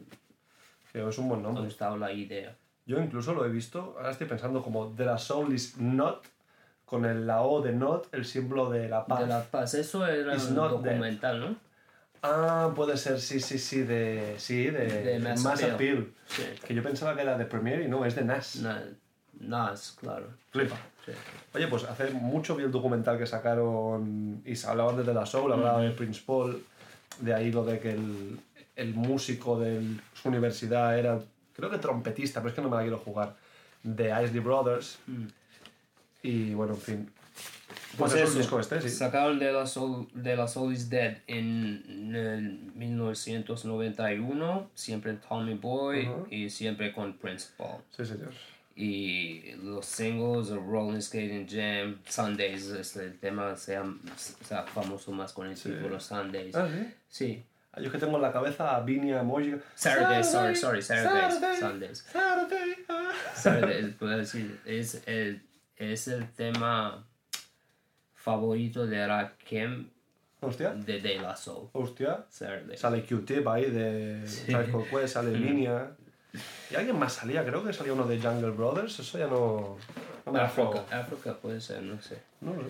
[0.92, 1.64] Sí, es un buen ha nombre.
[1.64, 2.56] gustado la idea.
[2.86, 6.26] Yo incluso lo he visto, ahora estoy pensando como de la soul is not,
[6.84, 9.20] con el, la O de not, el símbolo de la paz.
[9.20, 11.56] De la paz, eso era un documental, ¿no?
[12.22, 15.74] Ah, puede ser, sí, sí, sí, de, sí, de, De Mass Mass Appeal.
[15.74, 16.12] Appeal.
[16.28, 16.42] Sí.
[16.66, 18.56] Que yo pensaba que era de Premiere y no, es de Nas.
[18.56, 18.84] Na-
[19.40, 20.28] Nas, claro.
[20.50, 20.76] Flipa.
[21.04, 21.10] Sí.
[21.54, 25.52] Oye, pues hace mucho vi el documental que sacaron y se hablaban de La Soul,
[25.52, 26.62] hablaban de Prince Paul,
[27.18, 28.38] de ahí lo de que el,
[28.76, 29.82] el músico de
[30.14, 31.18] su universidad era,
[31.56, 33.34] creo que trompetista, pero es que no me la quiero jugar,
[33.82, 35.00] de Isley Brothers.
[35.08, 35.26] Mm.
[36.22, 37.10] Y bueno, en fin.
[37.98, 38.88] Pues Pues eso, eso, el disco este, sí.
[38.88, 46.08] Sacaron de la, Soul, de la Soul is Dead en el 1991, siempre Tommy Boy
[46.08, 46.26] Ujú.
[46.30, 47.82] y siempre con Prince Paul.
[47.96, 48.30] Sí, señor.
[48.74, 53.84] Y los singles, Rolling Skating Jam, Sundays, es el tema sea,
[54.16, 56.54] sea famoso más con el título Sundays.
[56.56, 56.94] Ah, sí.
[57.08, 57.44] Sí.
[57.72, 59.58] Ah, Yo es que tengo en la cabeza a Vinia Mojica.
[59.74, 62.04] Saturdays, sorry, sorry, Saturdays, Saturday, Sundays.
[63.34, 64.16] Saturday, ah.
[64.16, 65.42] Decir, es el,
[65.76, 67.06] es el tema
[68.22, 69.88] favorito de Rakim
[70.40, 71.68] Hostia, de De La Soul.
[71.72, 72.24] hostia.
[72.28, 72.76] Saturday.
[72.76, 75.90] Sale Q-Tip ahí de Psycho Quest, sale Vinia.
[76.70, 79.76] Y alguien más salía, creo que salía uno de Jungle Brothers, eso ya no,
[80.24, 80.84] no me África.
[80.90, 82.18] África puede ser, no sé.
[82.40, 82.62] No, no.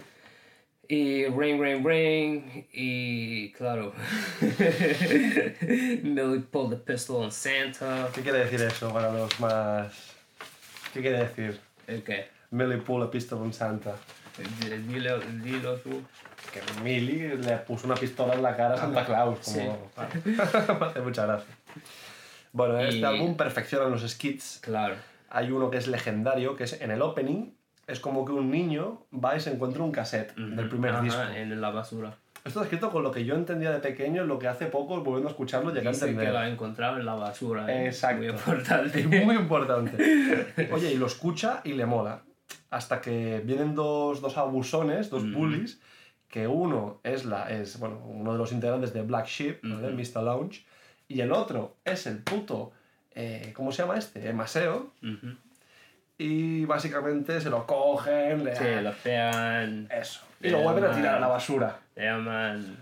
[0.88, 2.66] Y Rain, Rain, Rain.
[2.72, 3.92] Y claro.
[6.02, 8.08] Millie pulled the pistol on Santa.
[8.12, 10.12] ¿Qué quiere decir eso para los más...
[10.92, 11.60] ¿Qué quiere decir?
[11.86, 12.26] ¿El qué?
[12.50, 13.96] Millie pull a pistol on Santa.
[14.88, 16.02] Dilo, dilo tú.
[16.52, 19.38] Que Millie le puso una pistola en la cara a Santa Claus.
[19.44, 19.90] Como...
[20.80, 21.54] me hace mucha gracia.
[22.52, 24.58] Bueno, en este Y- álbum perfeccionan los skits.
[24.62, 24.94] Claro.
[25.30, 27.52] Hay uno que es legendario, que es en el opening,
[27.86, 31.22] es como que un niño va y se encuentra un cassette del primer Ajá, disco.
[31.34, 32.16] En la basura.
[32.44, 35.28] Esto está escrito con lo que yo entendía de pequeño, lo que hace poco, volviendo
[35.28, 36.34] a escucharlo, llegué a Dice que entender.
[36.34, 37.72] la encontraba en la basura.
[37.72, 37.86] ¿eh?
[37.86, 38.18] Exacto.
[38.22, 39.00] Muy importante.
[39.00, 40.68] Es muy importante.
[40.72, 42.20] Oye, y lo escucha y le mola.
[42.70, 45.80] Hasta que vienen dos, dos abusones, dos bullies,
[46.28, 49.90] que uno es, la, es bueno, uno de los integrantes de Black Sheep, ¿vale?
[49.90, 50.22] Mr.
[50.22, 50.64] Lounge,
[51.08, 52.72] y el otro es el puto,
[53.14, 54.28] eh, ¿cómo se llama este?
[54.28, 54.92] Eh, Maseo.
[56.16, 58.92] Y básicamente se lo cogen, le Sí, lo.
[59.90, 60.20] Eso.
[60.40, 61.80] Y lo vuelven a tirar a la basura.
[61.96, 62.76] Le llaman.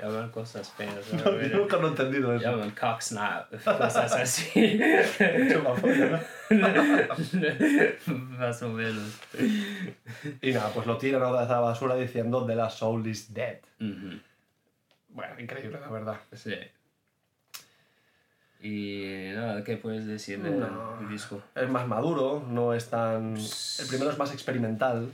[0.00, 1.10] Llaman cosas feas.
[1.12, 2.42] Yo nunca lo he entendido eso.
[2.44, 3.50] llaman cocksnap.
[3.64, 4.80] Cosas así.
[5.62, 5.74] ¿no?
[8.38, 9.20] Más o menos.
[10.42, 13.32] Y nada, pues lo tiran otra vez a la basura diciendo The Last Soul is
[13.32, 13.58] Dead.
[13.78, 16.20] Bueno, increíble, la verdad.
[16.32, 16.54] Sí.
[18.60, 20.98] Y nada, ¿qué puedes decir del No.
[21.08, 21.42] disco?
[21.54, 23.36] Es más maduro, no es tan...
[23.36, 25.12] El primero es más experimental.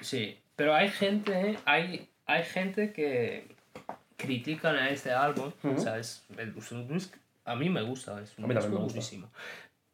[0.00, 3.54] Sí, pero hay gente, hay, hay gente que
[4.18, 6.26] critican a este álbum, o sea, es,
[7.44, 8.84] a mí me gusta, es un disco me gusta.
[8.84, 9.30] buenísimo.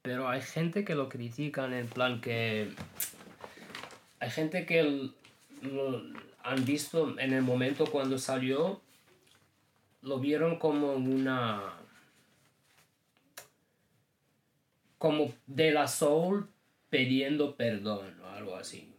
[0.03, 2.73] Pero hay gente que lo critican en plan que...
[4.19, 5.11] Hay gente que
[5.63, 6.03] lo
[6.43, 8.81] han visto en el momento cuando salió,
[10.03, 11.75] lo vieron como una...
[14.99, 16.49] como de la soul,
[16.89, 18.91] pidiendo perdón o algo así.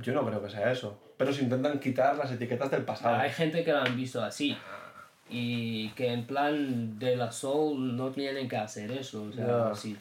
[0.00, 1.07] Yo no creo que sea eso.
[1.18, 3.16] Pero se intentan quitar las etiquetas del pasado.
[3.16, 4.56] Hay gente que lo han visto así.
[5.28, 9.24] Y que en plan de la soul no tienen que hacer eso.
[9.24, 9.98] O sea, si,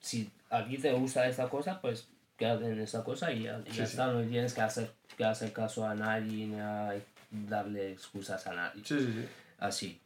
[0.00, 3.80] si a ti te gusta esta cosa, pues quédate en esa cosa y ya, sí.
[3.80, 4.08] está.
[4.08, 6.94] No tienes que hacer, que hacer caso a nadie ni a
[7.30, 8.82] darle excusas a nadie.
[8.84, 9.28] Sí, sí, sí.
[9.58, 10.00] Así.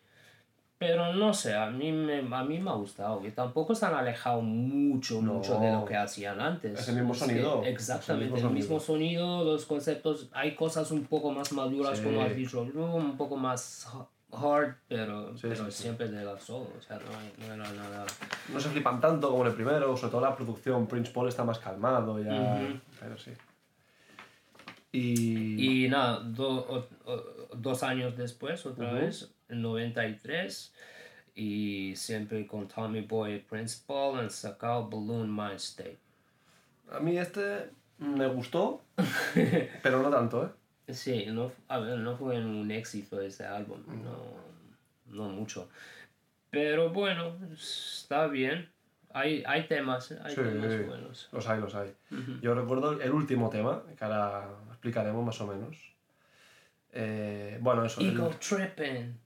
[0.78, 3.26] Pero no sé, a mí me, a mí me ha gustado.
[3.26, 5.34] Y tampoco se han alejado mucho, No.
[5.34, 6.78] mucho de lo que hacían antes.
[6.78, 10.28] Es el mismo sonido, exactamente, el el mismo mismo sonido, los conceptos.
[10.32, 12.04] Hay cosas un poco más maduras, Sí.
[12.04, 13.88] como has dicho, un poco más
[14.30, 16.68] hard, pero, Sí, pero sí, siempre de la soul.
[16.78, 18.06] O sea, no, hay- no era nada.
[18.52, 20.86] No se flipan tanto como en el primero, sobre todo la producción.
[20.86, 22.60] Prince Paul está más calmado ya.
[23.00, 23.32] Pero sí.
[24.92, 25.84] Y.
[25.84, 27.24] Y nada, do- o- o-
[27.56, 30.72] dos años después, otra vez, en 93,
[31.34, 33.44] y siempre con Tommy Boy
[33.86, 35.98] Paul han sacado Balloon Mind State.
[36.90, 38.82] A mí este me gustó,
[39.82, 40.92] pero no tanto, ¿eh?
[40.94, 45.68] Sí, no, a ver, no fue un éxito ese álbum, no, no mucho.
[46.50, 48.70] Pero bueno, está bien.
[49.12, 51.28] Hay, hay temas, hay Sí, temas buenos.
[51.32, 51.94] los hay, los hay.
[52.40, 55.76] Yo recuerdo el último tema, que ahora explicaremos más o menos.
[56.92, 58.00] Eh, bueno, eso.
[58.00, 59.18] el- Ego Tripping.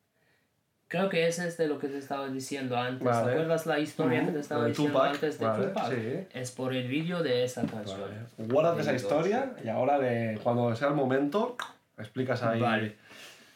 [0.93, 3.03] Creo que ese es de lo que te estaba diciendo antes.
[3.03, 3.25] Vale.
[3.25, 5.89] ¿Te acuerdas la historia que te estaba diciendo Tupac, antes de vale, Tupac?
[5.91, 6.27] sí.
[6.35, 8.03] Es por el vídeo de esa canción.
[8.03, 8.53] Vale.
[8.53, 11.57] Guárdate esa historia y ahora de, cuando sea el momento
[11.97, 12.61] explicas ahí.
[12.61, 12.97] Vale.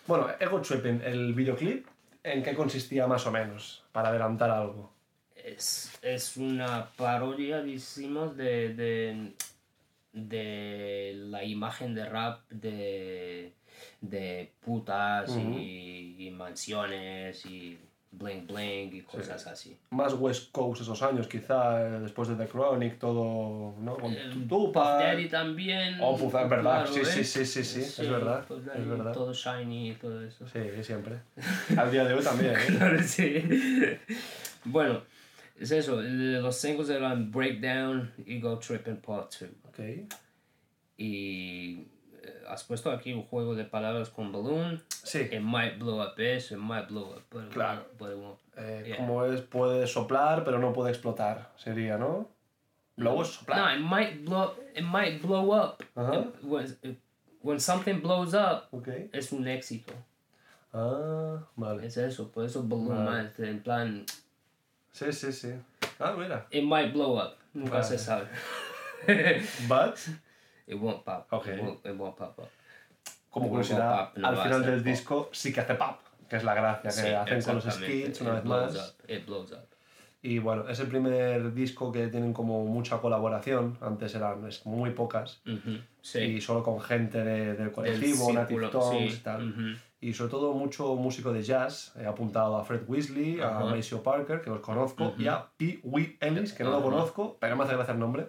[0.06, 1.86] Bueno, Ego Tripping, el videoclip,
[2.22, 3.84] ¿en qué consistía más o menos?
[3.92, 4.94] Para adelantar algo.
[5.34, 9.34] es, es una parodia, decimos, de, de,
[10.14, 13.52] de la imagen de rap de,
[14.00, 15.58] de putas Ujú.
[15.58, 17.78] y, y mansiones y
[18.12, 19.76] bling bling y cosas así.
[19.90, 23.96] Más West Coast esos años, quizá después de The Chronic, todo, ¿no?
[23.98, 25.00] Con Eh, Tupac.
[25.00, 25.98] Daddy también.
[26.00, 26.60] Oh, Puff es verdad.
[26.86, 27.24] claro, Sí, sí, ¿eh?
[27.24, 29.12] sí, sí, sí, es verdad, es Daddy, verdad.
[29.12, 30.46] Todo shiny y todo eso.
[30.48, 31.16] Sí, siempre.
[31.76, 32.64] Al día de hoy también, ¿eh?
[32.68, 33.42] Claro, sí.
[34.64, 35.02] Bueno,
[35.60, 36.00] es eso.
[36.00, 39.50] Los singles eran Breakdown, Ego Tripping Part 2.
[39.68, 39.78] Ok.
[40.98, 41.86] Y
[42.48, 44.82] has puesto aquí un juego de palabras con balloon.
[45.02, 45.20] Sí.
[45.32, 47.82] It might blow up this, it might blow up, but Claro.
[47.98, 48.38] but it won't.
[48.56, 48.96] Eh, Yeah.
[48.96, 52.28] Como es, puede soplar, pero no puede explotar, sería, ¿no?
[52.96, 53.58] Blow es soplar.
[53.58, 55.82] No, it might blow, it might blow up.
[55.94, 56.14] Ajá.
[56.20, 56.98] It- when, it-
[57.42, 58.88] when something blows up, Ok.
[59.12, 59.92] es un éxito.
[60.72, 61.86] Ah, vale.
[61.86, 63.10] Es eso, por eso balloon Vale.
[63.10, 64.04] man, en plan,
[64.92, 65.52] Sí, sí, sí.
[65.98, 66.46] Ah, mira.
[66.50, 67.36] it might blow up.
[67.54, 67.98] Nunca se Vale.
[67.98, 68.28] sabe.
[69.68, 69.98] But,
[70.66, 71.26] it won't pop.
[71.32, 71.46] Ok.
[71.48, 72.48] It won't, it won't pop up.
[73.30, 74.84] como curiosidad, no al a final del pop.
[74.84, 75.98] disco sí que hace pop,
[76.28, 78.96] que es la gracia que Sí, hacen con los skits una It vez blows más.
[78.98, 79.66] up, It blows up.
[80.22, 83.76] Y bueno, es el primer disco que tienen como mucha colaboración.
[83.80, 85.40] Antes eran es muy pocas.
[85.46, 86.18] Ujú, Sí.
[86.20, 89.50] Y solo con gente de- del colectivo, Native Tongues sí, y tal.
[89.50, 89.78] ujú.
[90.00, 91.92] Y sobre todo mucho músico de jazz.
[92.00, 93.64] He apuntado a Fred Weasley, a Ajá.
[93.66, 95.80] Maceo Parker, que los conozco, y a P.
[95.84, 98.28] Wee Ellis, que no lo conozco, pero me hace gracia el nombre.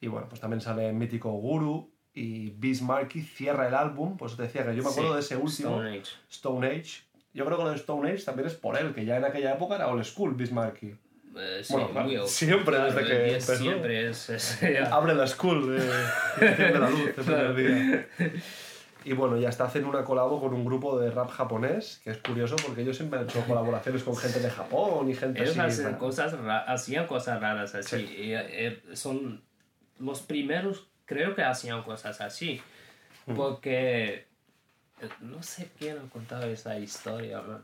[0.00, 4.16] Y bueno, pues también sale Mítico Guru y Bismarcky cierra el álbum.
[4.16, 6.10] Pues te decía que yo me acuerdo Sí, de ese último, Stone Age.
[6.30, 7.02] Stone Age.
[7.34, 9.54] Yo creo que lo de Stone Age también es por él, que ya en aquella
[9.54, 10.94] época era old school Bismarcky.
[11.36, 13.56] Eh, sí, Bueno, claro, siempre Claro, desde que empezó.
[13.56, 14.58] Siempre es...
[14.90, 18.08] Abre la school de, de la luz el primer día.
[19.04, 22.18] Y bueno, ya está hacen una colabo con un grupo de rap japonés, que es
[22.18, 25.82] curioso porque ellos siempre han hecho colaboraciones con gente de Japón y gente Ellos así.
[25.82, 26.34] hacen cosas
[26.66, 27.98] hacían cosas raras así.
[27.98, 28.14] Sí.
[28.16, 29.44] Y, eh, son
[29.98, 32.60] los primeros, creo que hacían cosas así.
[33.36, 34.26] Porque
[35.00, 37.42] eh, no sé quién ha contado esa historia.
[37.42, 37.62] ¿no?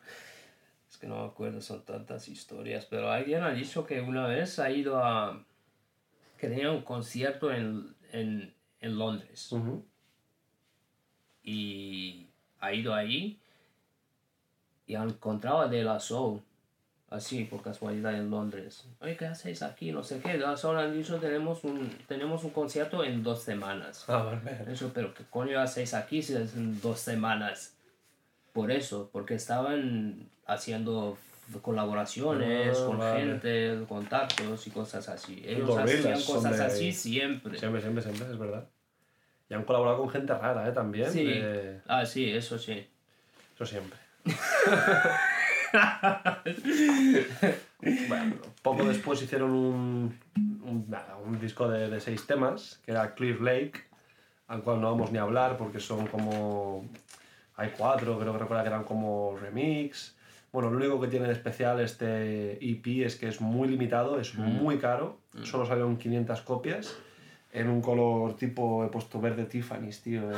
[0.90, 2.84] Es que no me acuerdo, son tantas historias.
[2.86, 5.42] Pero alguien ha dicho que una vez ha ido a.
[6.38, 9.50] que tenía un concierto en, en, en Londres.
[9.52, 9.86] Ujú.
[11.42, 12.28] y
[12.60, 13.38] ha ido ahí
[14.86, 16.42] y ha encontrado a De La Soul,
[17.14, 18.84] así por casualidad en Londres.
[19.00, 19.92] Oye, ¿qué hacéis aquí?
[19.92, 20.42] No sé qué.
[20.56, 24.04] Soul han dicho tenemos un, tenemos un concierto en dos semanas.
[24.06, 24.38] Vale.
[24.70, 27.74] Eso, pero ¿qué coño hacéis aquí si es en dos semanas?
[28.52, 31.16] Por eso, porque estaban haciendo
[31.62, 33.20] colaboraciones Ah, con vale.
[33.20, 35.42] gente, contactos y cosas así.
[35.46, 37.58] Ellos hacían cosas de- así siempre.
[37.58, 38.66] Siempre, siempre, siempre, es verdad.
[39.50, 40.72] Y han colaborado con gente rara, ¿eh?
[40.72, 41.12] También.
[41.12, 41.24] Sí.
[41.24, 42.86] de- Ah, sí, eso sí.
[43.54, 43.98] Eso siempre.
[48.08, 50.18] bueno, poco después hicieron un,
[50.64, 53.82] un, nada, un disco de, de seis temas, que era Clear Lake,
[54.48, 56.84] al cual no vamos ni a hablar porque son como...
[57.56, 60.16] Hay cuatro, creo que recuerda que eran como remix.
[60.52, 64.34] Bueno, lo único que tiene de especial este EP es que es muy limitado, es
[64.34, 66.96] muy caro, solo salieron 500 copias,
[67.52, 70.30] en un color tipo, he puesto verde Tiffany's, tío.
[70.32, 70.34] eh.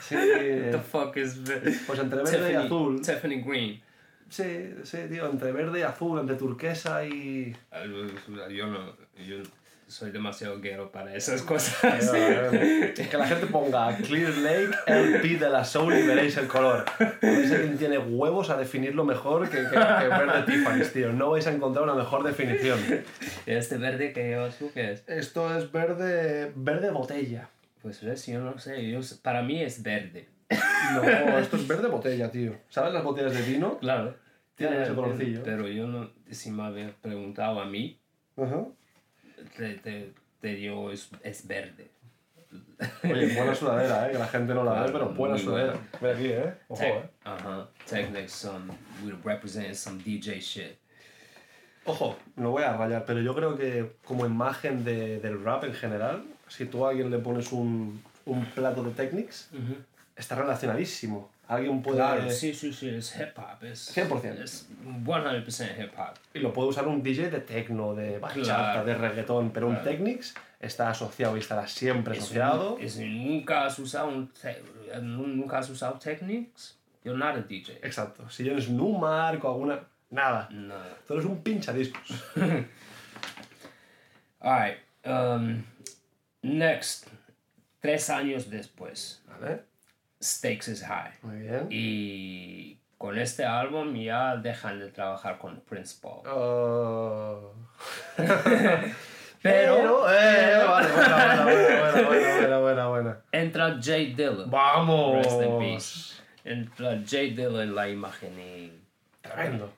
[0.00, 1.40] Sí, What the fuck is
[1.86, 3.00] pues entre verde y azul.
[3.00, 3.80] Tiffany Green.
[4.28, 7.56] Sí, sí, tío, entre verde y azul, entre turquesa y...
[8.50, 9.42] Yo no, yo
[9.88, 11.74] soy demasiado guero para esas cosas.
[11.80, 16.84] que la gente ponga Clear Lake LP de la Soul y veréis el color.
[17.22, 21.12] Ver si alguien tiene huevos a definirlo mejor que, que, que verde Tiffany's, tío.
[21.12, 22.78] No vais a encontrar una mejor definición.
[23.46, 24.38] Este verde que
[24.74, 25.04] ¿qué es?
[25.06, 27.48] Esto es verde, verde botella.
[27.80, 30.28] Pues ves, yo no sé, yo, para mí es verde.
[30.50, 32.56] No, esto es verde botella, tío.
[32.68, 33.78] ¿Sabes las botellas de vino?
[33.78, 34.14] Claro.
[34.54, 35.42] Tienen ese colorcillo.
[35.44, 37.98] Pero yo no, si me habías preguntado a mí,
[38.36, 38.64] Ajá.
[39.56, 41.90] te, te, te digo, es, es verde.
[43.04, 44.12] Oye, buena sudadera, ¿eh?
[44.12, 45.74] Que la gente no la ve, pero buena sudadera.
[45.74, 45.88] buena.
[46.00, 46.54] Ve aquí, ¿eh?
[46.68, 47.28] Ojo, Tech, ¿eh?
[47.28, 47.66] uh-huh.
[47.86, 48.72] Technics, some,
[49.04, 50.78] we represent some DJ shit.
[51.84, 55.74] Ojo, no voy a rayar, pero yo creo que como imagen de, del rap en
[55.74, 59.50] general, si tú a alguien le pones un, un plato de Technics,
[60.18, 61.30] está relacionadísimo.
[61.46, 61.96] Alguien puede...
[61.96, 63.64] Claro, sí, sí, sí, es hip hop.
[63.64, 64.42] Es 100%.
[64.42, 66.14] Es 100% hip hop.
[66.34, 68.84] Y lo puede usar un DJ de techno, de bachata, Claro.
[68.84, 69.82] de reggaetón, pero un.
[69.82, 72.76] Technics está asociado y estará siempre asociado.
[72.78, 74.30] nu- eso nunca has usado un
[75.02, 76.76] nunca has usado Technics.
[77.04, 77.78] You're not a DJ.
[77.82, 78.28] Exacto.
[78.28, 79.80] Si eres Numark o alguna...
[80.10, 80.48] Nada.
[80.50, 80.74] No.
[81.06, 82.24] Tú eres un pinchadiscos.
[84.40, 84.78] Alright.
[85.04, 85.62] Um,
[86.42, 87.06] next.
[87.80, 89.22] Tres años después.
[89.26, 89.62] ¿Vale?
[90.22, 91.12] Stakes is High.
[91.22, 91.66] Muy bien.
[91.70, 96.26] Y con este álbum ya dejan de trabajar con Prince Paul.
[96.26, 97.52] Oh.
[99.40, 101.44] Pero, buena,
[102.58, 104.50] buena, buena, entra Jay Dillon.
[104.50, 105.24] ¡Vamos!
[105.24, 106.14] Rest in peace.
[106.44, 108.72] Entra Jay Dillon en la imagen y
[109.22, 109.72] Tremendo.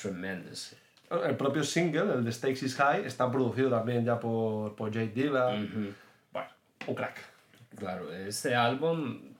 [0.00, 0.74] tremendous.
[1.10, 5.08] El propio single, el de Stakes is High, está producido también ya por, por Jay
[5.08, 5.48] Dilla.
[6.32, 6.48] Bueno,
[6.86, 7.18] un crack.
[7.76, 9.33] Claro, este álbum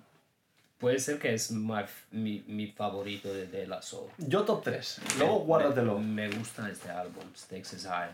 [0.84, 4.10] puede ser que es my- mi, mi favorito de, de la Soul.
[4.18, 5.00] Yo top 3.
[5.18, 5.98] Luego guárdatelo.
[5.98, 8.10] Me, me gusta este álbum, Stakes is High.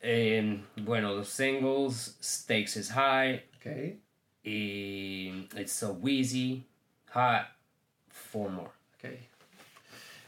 [0.00, 3.66] Eh, bueno, los singles, Stakes is High Ok.
[4.42, 6.66] y It's So Wheezy,
[7.12, 7.46] Hot,
[8.08, 8.68] Four More.
[8.98, 9.10] ok.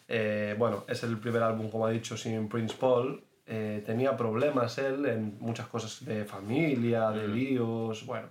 [0.09, 3.21] Eh, bueno, es el primer álbum, como ha dicho, sin Prince Paul.
[3.49, 8.07] Eh, tenía problemas él en muchas cosas de familia, de líos.
[8.07, 8.29] Bueno,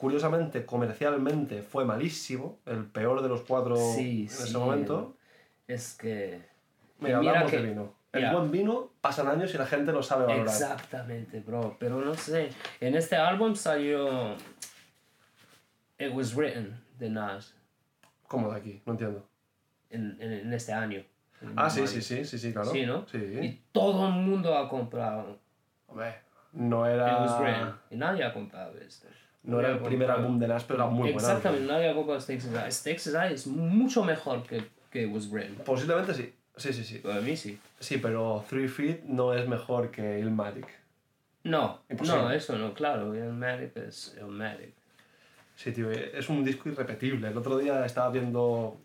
[0.00, 2.58] curiosamente, comercialmente fue malísimo.
[2.64, 4.42] El peor de los cuatro Sí, en sí.
[4.44, 5.14] ese momento.
[5.68, 6.40] Es que...
[7.00, 7.94] Mira, mira hablamos que- de vino.
[8.12, 10.46] El buen vino pasan años y la gente lo sabe valorar.
[10.48, 11.76] Exactamente, bro.
[11.78, 12.48] Pero no sé.
[12.80, 14.34] En este álbum salió.
[15.98, 17.54] It was written de Nas.
[18.26, 18.82] ¿Cómo de aquí?
[18.84, 19.28] No entiendo.
[19.90, 21.04] En, en, en este año.
[21.40, 22.72] En Ah, sí, sí, sí, sí, sí, claro.
[22.72, 23.06] Sí, ¿no?
[23.06, 23.18] Sí.
[23.18, 25.38] Y todo el mundo ha comprado.
[25.86, 26.16] Hombre,
[26.52, 27.74] no It was era, written.
[27.90, 29.06] Y nadie ha comprado este.
[29.42, 31.74] No era el primer álbum de Nas, pero era muy buen Exactamente, álbum.
[31.76, 32.72] nadie ha comprado Stakes High.
[32.72, 35.56] Stakes High es mucho mejor que, que was written.
[35.64, 36.32] Posiblemente sí.
[36.56, 36.98] Sí, sí, sí.
[36.98, 37.58] Para mí sí.
[37.78, 40.66] Sí, pero Three Feet no es mejor que Illmatic.
[41.44, 42.20] No, Imposible.
[42.22, 43.14] no, eso no, claro.
[43.14, 44.74] Illmatic es Illmatic.
[45.56, 47.28] Sí, tío, es un disco irrepetible.
[47.28, 48.76] El otro día estaba viendo...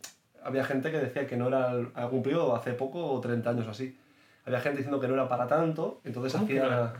[0.43, 1.73] Había gente que decía que no era...
[1.95, 3.97] Ha cumplido hace poco o 30 años así.
[4.45, 6.75] Había gente diciendo que no era para tanto, entonces ¿Cómo que hacía...
[6.79, 6.93] no?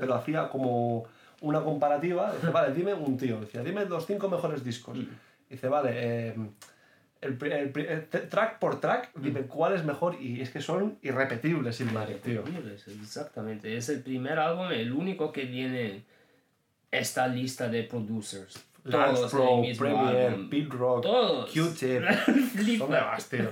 [0.00, 1.04] Pero hacía como
[1.44, 2.32] una comparativa.
[2.32, 3.40] Dice, vale, dime un tío.
[3.40, 4.96] Decía, dime los cinco mejores discos.
[4.98, 5.06] Mm.
[5.50, 6.34] Dice, vale, eh,
[7.20, 7.72] el, el
[8.12, 9.22] el track por track, Mm.
[9.22, 10.20] dime cuál es mejor.
[10.20, 12.42] Y es que son irrepetibles, Illmatic, tío.
[13.00, 13.76] Exactamente.
[13.76, 16.04] Es el primer álbum, el único que tiene
[16.90, 18.64] esta lista de producers.
[18.84, 20.36] Lance Todos Pro, Premier.
[20.50, 21.06] Pete Rock.
[21.50, 22.02] Q-Tip.
[22.78, 23.50] ¿Dónde vas, tío?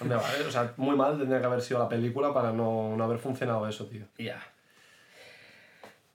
[0.00, 0.40] ¿Dónde vas?
[0.48, 3.68] O sea, muy mal tendría que haber sido la película para no, no haber funcionado
[3.68, 4.06] eso, tío.
[4.18, 4.40] Ya.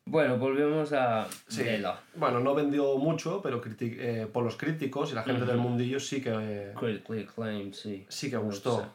[0.09, 2.01] Bueno, volvemos a Dela.
[2.15, 6.19] Bueno, no vendió mucho, pero eh, por los críticos y la gente del mundillo sí
[6.21, 8.05] que, eh, Critically acclaimed, sí.
[8.09, 8.91] sí que gustó.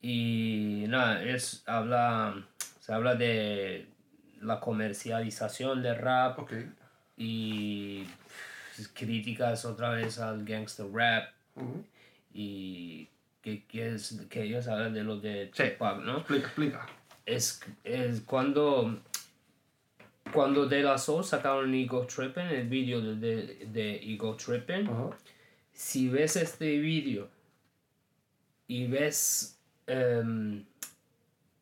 [0.00, 2.44] Y nada, es, habla,
[2.80, 3.86] se habla de
[4.40, 6.52] la comercialización del rap Ok.
[7.16, 8.04] y
[8.94, 11.28] críticas otra vez al gangster rap
[12.34, 13.08] y
[13.42, 15.62] que, que, es, que ellos hablan de lo de Sí.
[15.70, 16.18] Tupac, ¿no?
[16.18, 16.86] Explica, explica.
[17.24, 18.98] Es, es cuando
[20.32, 25.10] cuando De La Soul sacaron Ego Trippin', el vídeo de, de, de Ego Trippin', Ajá.
[25.72, 27.28] si ves este vídeo
[28.68, 30.64] y ves em,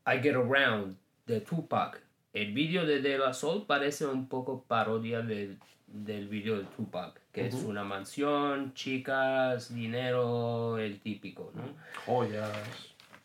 [0.06, 0.96] I Get Around
[1.26, 2.00] de Tupac,
[2.32, 5.58] el vídeo de De La Soul parece un poco parodia del,
[5.88, 7.20] del vídeo de Tupac.
[7.32, 11.62] que es una mansión, chicas, dinero, el típico, ¿no?
[12.06, 12.52] Joyas.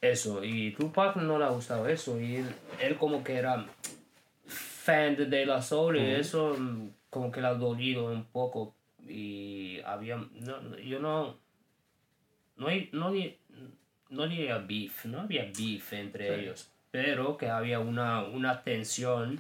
[0.02, 2.46] Eso, y Tupac no le ha gustado eso, y él,
[2.80, 3.66] él como que era
[4.86, 8.76] fan de De La Soul, y eso mm, como que le ha dolido un poco,
[9.08, 11.38] y había, no, yo no,
[12.58, 13.12] no, no,
[14.10, 19.40] no diría beef, no había beef entre ellos, pero que había una, una tensión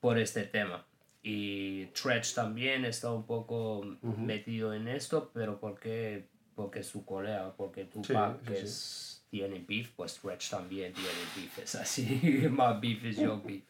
[0.00, 0.84] por este tema.
[1.22, 7.84] Y Tretch también está un poco metido en esto, pero porque, porque su colega, porque
[7.84, 8.52] Tupac sí, sí.
[8.64, 12.04] es- tiene beef, pues Tretch también tiene beef, es así,
[12.50, 13.62] más beef es your beef.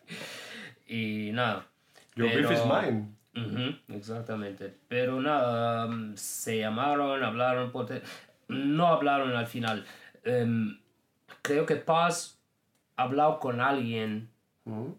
[0.88, 1.68] Y nada.
[2.16, 3.08] Your beef is pero- mine.
[3.34, 4.74] Ujú, exactamente.
[4.88, 7.72] Pero nada, um, se llamaron, hablaron,
[8.48, 9.86] no hablaron al final.
[10.24, 10.78] Em,
[11.42, 12.38] creo que Paz
[12.96, 14.28] ha hablado con alguien
[14.64, 14.98] Ujú.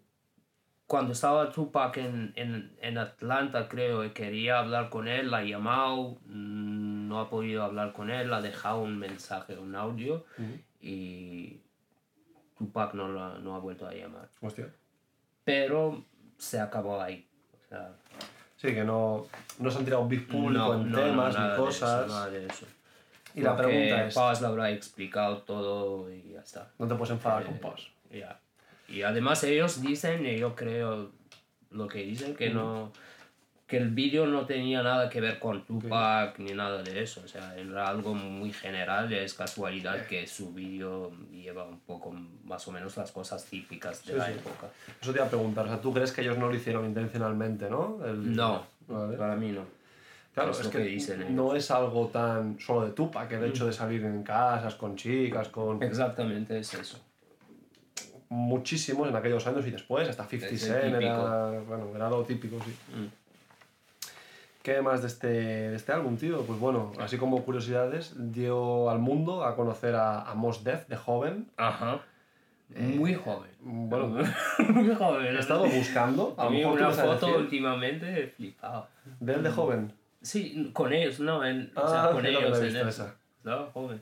[0.87, 5.43] cuando estaba Tupac en, en, en Atlanta, creo, y quería hablar con él, la ha
[5.43, 10.25] llamado, mm, no ha podido hablar con él, ha dejado un mensaje, un audio,
[10.81, 11.59] y
[12.57, 14.29] Tupac no, lo ha- no ha vuelto a llamar.
[14.41, 14.67] Hostia.
[15.43, 16.03] Pero
[16.37, 17.27] se acabó ahí.
[17.53, 17.93] O sea,
[18.57, 19.27] Sí, que no,
[19.59, 22.05] no se han tirado beef público en temas nada ni cosas.
[22.05, 22.65] eso, nada de eso.
[23.35, 26.71] Y la Porque pregunta es, Paz le habrá explicado todo y ya está.
[26.79, 27.81] no te puedes enfadar Eh, con Paz.
[28.11, 28.39] Ya.
[28.87, 31.11] Y además ellos dicen, y yo creo
[31.71, 32.91] lo que dicen, que no
[33.67, 37.21] que el vídeo no tenía nada que ver con Tupac ni nada de eso.
[37.23, 42.11] O sea, era algo muy general, es casualidad que su vídeo lleva un poco
[42.43, 44.33] más o menos las cosas típicas de Sí, la sí.
[44.33, 44.67] época.
[45.01, 47.69] Eso te iba a preguntar, o sea, ¿tú crees que ellos no lo hicieron intencionalmente,
[47.69, 47.99] no?
[48.05, 49.17] El- No, Vale.
[49.17, 49.61] para mí no.
[50.33, 53.45] Claro, es es, que, que dicen no es algo tan solo de Tupac, el Mm.
[53.45, 56.99] hecho de salir en casas, con chicas, con Exactamente es eso.
[58.29, 62.23] muchísimos en aquellos años y después, hasta 50 Es el Cent, era, bueno, era lo
[62.23, 62.71] típico, sí.
[62.95, 63.22] Mm.
[64.63, 66.41] ¿Qué más de este, de este álbum, tío?
[66.45, 70.95] Pues bueno, así como curiosidades, dio al mundo a conocer a, a Mos Def de
[70.95, 71.51] joven.
[71.57, 71.99] Ajá.
[72.75, 73.51] Muy joven.
[73.59, 74.07] Bueno,
[74.69, 75.35] Muy joven.
[75.35, 78.87] he estado buscando, a tú una foto decir, últimamente he flipado.
[79.19, 79.93] de él de joven.
[80.21, 82.59] Sí, con ellos, no, en, o sea, Ah, con ellos.
[82.61, 83.15] en esa.
[83.43, 84.01] No, joven.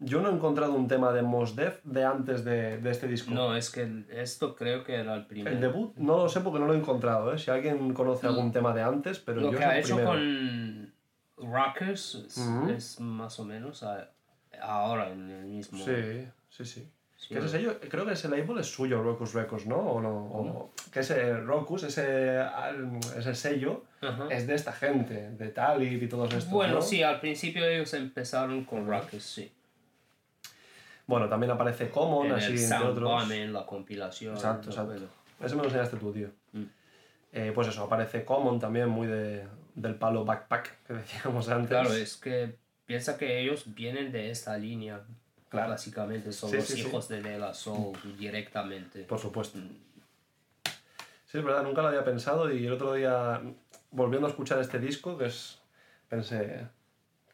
[0.00, 3.32] Yo no he encontrado un tema de Mos Def de antes de, de este disco.
[3.32, 5.54] No, es que esto creo que era el primero.
[5.54, 7.38] El debut no lo sé porque no lo he encontrado, ¿eh?
[7.38, 10.10] Si alguien conoce algún tema de antes, pero Lo yo que es ha hecho primero.
[10.10, 10.92] con
[11.36, 12.70] Rockers es, Ujú.
[12.70, 14.08] es más o menos a-
[14.62, 15.84] ahora en el mismo.
[15.84, 16.88] Sí, sí, sí.
[17.16, 19.76] Sí, Que ese sello, creo que ese label es suyo, Rocus Records, ¿no?
[19.78, 20.08] ¿O no?
[20.16, 22.40] O- que ese Rocus, ese,
[23.16, 23.82] ese sello,
[24.30, 26.82] es de esta gente, de Talib y todos estos, Bueno, ¿no?
[26.82, 29.50] sí, al principio ellos empezaron con Rockers, sí.
[31.08, 33.10] Bueno, también aparece Common, en así, el entre otros.
[33.10, 34.34] Bombing, la compilación.
[34.34, 34.94] Exacto, exacto.
[34.94, 35.56] eso.
[35.56, 36.28] Me lo enseñaste tú, tío.
[36.52, 36.64] Mm.
[37.32, 41.70] Eh, pues eso, aparece Common también, muy de, del palo backpack que decíamos antes.
[41.70, 45.00] Claro, es que piensa que ellos vienen de esta línea.
[45.48, 45.70] Claro.
[45.70, 46.80] Básicamente son Sí, los sí, sí.
[46.80, 49.04] hijos de De La Soul directamente.
[49.04, 49.58] Por supuesto.
[51.24, 53.40] Sí, es verdad, nunca lo había pensado y el otro día,
[53.90, 55.58] volviendo a escuchar este disco, que es,
[56.10, 56.66] pensé,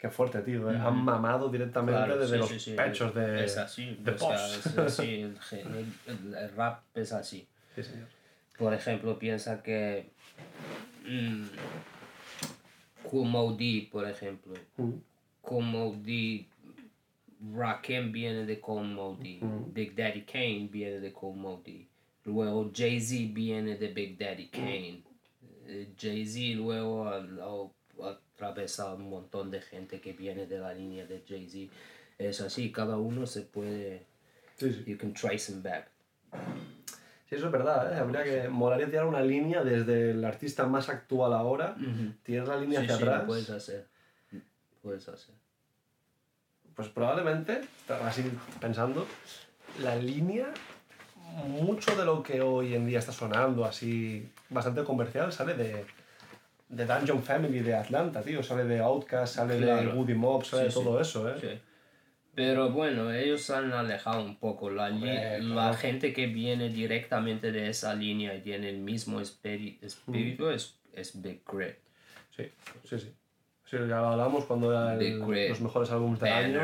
[0.05, 0.77] qué fuerte, tío, ¿eh?
[0.77, 4.67] han mamado directamente Claro, desde sí, los sí, pechos de, Es así, de sea, es
[4.79, 7.47] así, el, gen- el- el rap es así.
[7.75, 8.09] Sí, señor.
[8.59, 10.11] Por ejemplo, piensa que
[11.07, 11.45] mm,
[13.09, 14.91] Kool Moe Dee, por ejemplo, Mm.
[15.41, 16.49] Kool Moe Dee,
[17.55, 19.41] Rakim viene de Kool Moe Dee,
[19.73, 21.89] Big Daddy Kane viene de Moe Dee,
[22.25, 25.03] luego Jay-Z viene de Big Daddy Kane,
[25.67, 27.73] Eh, Jay-Z luego
[28.35, 31.73] atravesado un montón de gente que viene de la línea de Jay-Z.
[32.19, 34.07] Es así, cada uno se puede,
[34.57, 34.85] Sí, sí.
[34.87, 35.89] you can trace him back.
[37.29, 37.97] Sí, eso es verdad, ¿eh?
[37.99, 41.77] habría que, molaría tirar una línea desde el artista más actual ahora,
[42.23, 43.87] tirar la línea Sí, hacia atrás, lo puedes hacer.
[44.83, 45.35] Puedes hacer.
[46.75, 47.63] pues probablemente,
[48.03, 48.31] así
[48.61, 49.07] pensando,
[49.81, 50.53] la línea,
[51.47, 55.85] mucho de lo que hoy en día está sonando así bastante comercial sale de,
[56.69, 59.95] de Dungeon Family de Atlanta, tío, sale de Outkast, sale de Claro.
[59.95, 60.83] Woody Mob, sale Sí, de sí.
[60.85, 61.35] todo eso, ¿eh?
[61.41, 61.61] Sí.
[62.35, 64.69] Pero bueno, ellos han alejado un poco.
[64.71, 65.75] La, Hombre, la claro.
[65.77, 71.45] gente que viene directamente de esa línea y tiene el mismo espíritu es, es Big
[71.45, 71.77] Crit.
[72.37, 72.51] Sí,
[72.89, 73.15] sí, sí.
[73.67, 76.61] Sí, ya lo hablamos cuando Big Crit, los mejores álbumes del año.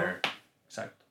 [0.65, 1.05] Exacto.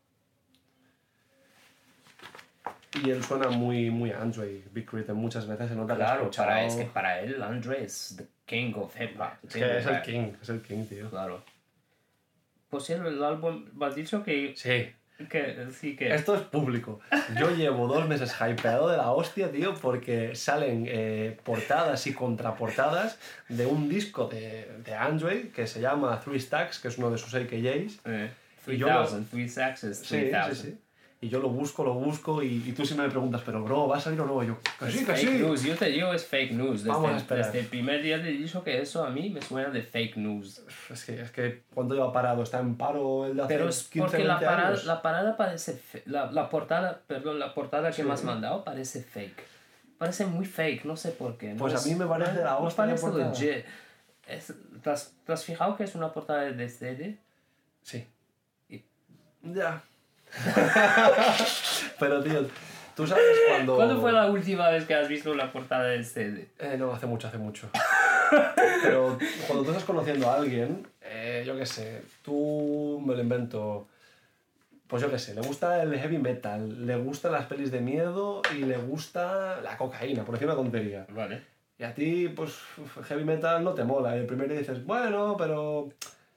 [3.03, 6.47] Y él suena muy, muy Andre, Big Crit, muchas veces se nota que Claro, escuchado-
[6.49, 8.91] para, es que para él Andre es the king hop.
[9.47, 11.10] Es que es el king, es el king, tío.
[11.10, 11.43] Claro.
[12.70, 14.91] Pues sí, el álbum, me has dicho que Sí.
[15.30, 16.16] Que, sí que...
[16.16, 17.02] Esto es público.
[17.38, 23.20] Yo llevo dos meses hypeado de la hostia, tío, porque salen eh, portadas y contraportadas
[23.50, 27.18] de un disco de, de Android que se llama Three Stacks, que es uno de
[27.18, 28.00] sus AKJs.
[28.06, 28.30] Eh,
[28.68, 30.56] Y yo lo- 3000, 3 stacks es Sí, 3000.
[30.56, 30.78] sí, sí.
[31.22, 33.97] Y yo lo busco, lo busco, y, y tú siempre me preguntas, pero bro, ¿va
[33.97, 34.41] a salir o no?
[34.41, 35.38] Y yo, que Es sí, que fake sí.
[35.39, 36.84] news, yo te digo es fake news.
[36.86, 39.41] Desde, Vamos a desde el primer día te he dicho que eso a mí me
[39.41, 40.61] suena de fake news.
[40.89, 42.41] Es que, es que ¿cuánto lleva parado?
[42.41, 44.86] ¿Está en paro el de hace Pero es 15, porque la 20 parada, años?
[44.86, 45.74] la parada parece...
[45.74, 48.03] fe- La, la portada, perdón, la portada que Sí.
[48.03, 49.43] me has mandado parece fake.
[49.97, 51.49] Parece muy fake, no sé por qué.
[51.51, 53.65] no Pues a es- mí me parece no- la no hostia de parece legit.
[54.26, 57.17] Es- ¿te, has, te has fijado que es una portada de CD?
[57.82, 58.07] Sí.
[58.70, 58.86] Y-
[59.43, 59.84] Ya.
[61.99, 62.47] Pero, tío,
[62.95, 63.75] tú sabes cuando...
[63.75, 66.49] ¿Cuándo fue la última vez que has visto una portada de CD?
[66.59, 67.69] Eh, no, hace mucho, hace mucho.
[68.84, 69.17] Pero
[69.47, 73.88] cuando tú estás conociendo a alguien, eh, yo qué sé, tú me lo invento.
[74.88, 78.41] Pues yo qué sé, le gusta el heavy metal, le gustan las pelis de miedo
[78.55, 81.05] y le gusta la cocaína, por decir una tontería.
[81.09, 81.43] Vale.
[81.77, 82.55] Y a ti, pues,
[83.07, 84.15] heavy metal no te mola.
[84.15, 85.89] Y el primer día dices, bueno, pero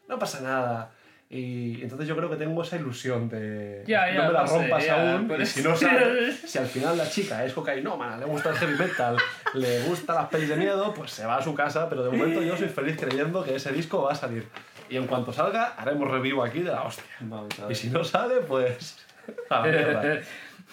[0.09, 0.93] no pasa nada.
[1.35, 4.59] Y entonces yo creo que tengo esa ilusión de Ya, no me la no sé,
[4.59, 5.30] rompas ya, aún.
[5.30, 8.57] Y eso- si no sabes, si al final la chica es cocainómana, le gusta el
[8.57, 9.16] heavy metal,
[9.55, 11.89] le gustan las pelis de miedo, pues se va a su casa.
[11.89, 14.47] Pero de momento yo soy feliz creyendo que ese disco va a salir.
[14.91, 17.05] Y en cuanto salga, haremos review aquí de la hostia.
[17.18, 17.76] Y ver.
[17.76, 18.99] si no sale, pues.
[19.49, 20.20] a mierda.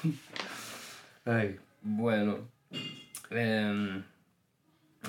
[1.26, 1.58] Ay.
[1.82, 2.50] bueno.
[3.32, 4.04] em,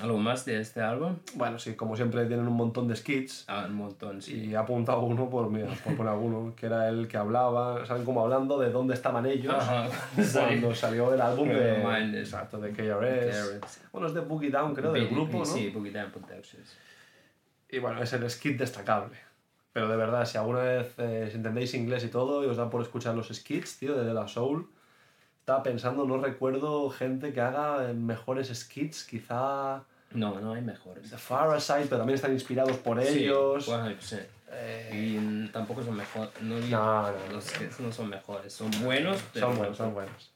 [0.02, 1.16] ¿Algo más de este álbum?
[1.34, 3.44] Bueno, sí, como siempre tienen un montón de skits.
[3.48, 4.44] Ah, un montón, sí.
[4.46, 8.04] Y he apuntado uno por, mira, por poner alguno, que era el que hablaba, ¿saben?
[8.04, 9.88] Como hablando de dónde estaban ellos Ajá,
[10.32, 12.18] cuando salió el álbum de, Minds.
[12.18, 13.60] exacto, de KRS.
[13.60, 13.80] KRS.
[13.92, 15.44] Bueno, es de Boogie Down, creo, del grupo, ¿no?
[15.44, 16.76] Sí, Boogie Down Productions.
[17.68, 19.16] Y bueno, es el skit destacable.
[19.72, 22.68] Pero de verdad, si alguna vez eh, si entendéis inglés y todo y os da
[22.70, 24.68] por escuchar los skits, tío, de De La Soul,
[25.38, 31.08] estaba pensando, no recuerdo gente que haga mejores skits, quizá No, no hay mejores.
[31.10, 33.66] The Faraside, pero también están inspirados por Sí, ellos.
[33.68, 34.26] 100%.
[34.52, 36.30] Eh, Y tampoco son mejores.
[36.42, 38.52] No, No, no, los que no son mejores.
[38.52, 39.46] Son buenos, pero.
[39.46, 40.32] Son buenos, son buenos.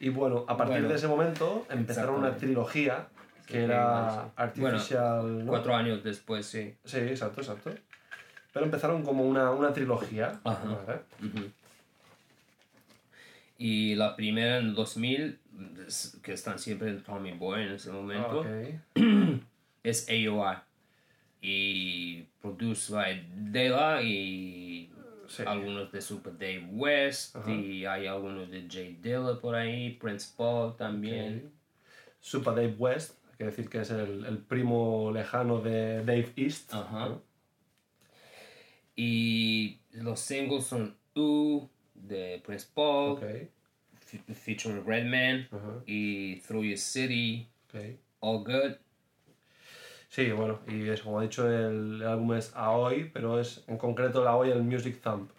[0.00, 3.08] Y bueno, a partir Bueno, de ese momento empezaron una trilogía
[3.46, 4.30] que Sí, era sí.
[4.36, 5.44] Artificial...
[5.46, 6.74] Cuatro años después, sí.
[6.84, 7.72] Sí, exacto, exacto.
[8.52, 10.38] Pero empezaron como una, una trilogía.
[10.44, 11.00] Ajá.
[13.58, 15.34] Y la primera en 2000, es-
[16.22, 18.46] que están siempre en Tommy Boy en ese momento, Ok.
[19.82, 20.56] es AOI.
[21.40, 24.90] Y produced by Dela y
[25.28, 25.42] Sí.
[25.46, 27.50] algunos de Super Dave West Ajá.
[27.52, 31.52] y hay algunos de Jay Dilla por ahí, Prince Paul también.
[32.18, 36.72] Super Dave West, hay que decir que es el, el primo lejano de Dave East.
[36.72, 37.10] Ajá.
[37.10, 37.22] ¿no?
[38.96, 43.50] Y los singles son U de Prince Paul, Ok, fe-
[44.34, 47.80] featuring Redman ajá, y Through Your City, ok.
[48.20, 48.76] All Good.
[50.08, 53.76] Sí, bueno, y eso, como he dicho, el, el álbum es Aoi, pero es en
[53.76, 55.30] concreto el Aoi el Music Thump.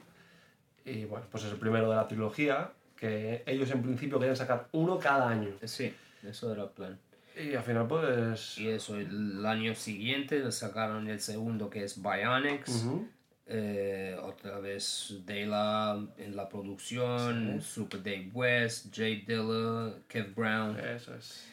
[0.86, 4.68] Y bueno, pues es el primero de la trilogía, que ellos en principio querían sacar
[4.72, 5.50] uno cada año.
[5.64, 5.94] Sí,
[6.24, 7.00] eso era el plan.
[7.36, 8.58] Y al final, pues.
[8.58, 12.70] Y eso, el año siguiente sacaron el segundo que es Bionics.
[12.86, 13.08] ujú.
[13.52, 20.80] Eh, otra vez Dela en la producción, Super Dave West, Jay Dilla, Kev Brown.
[20.80, 21.48] Eso es.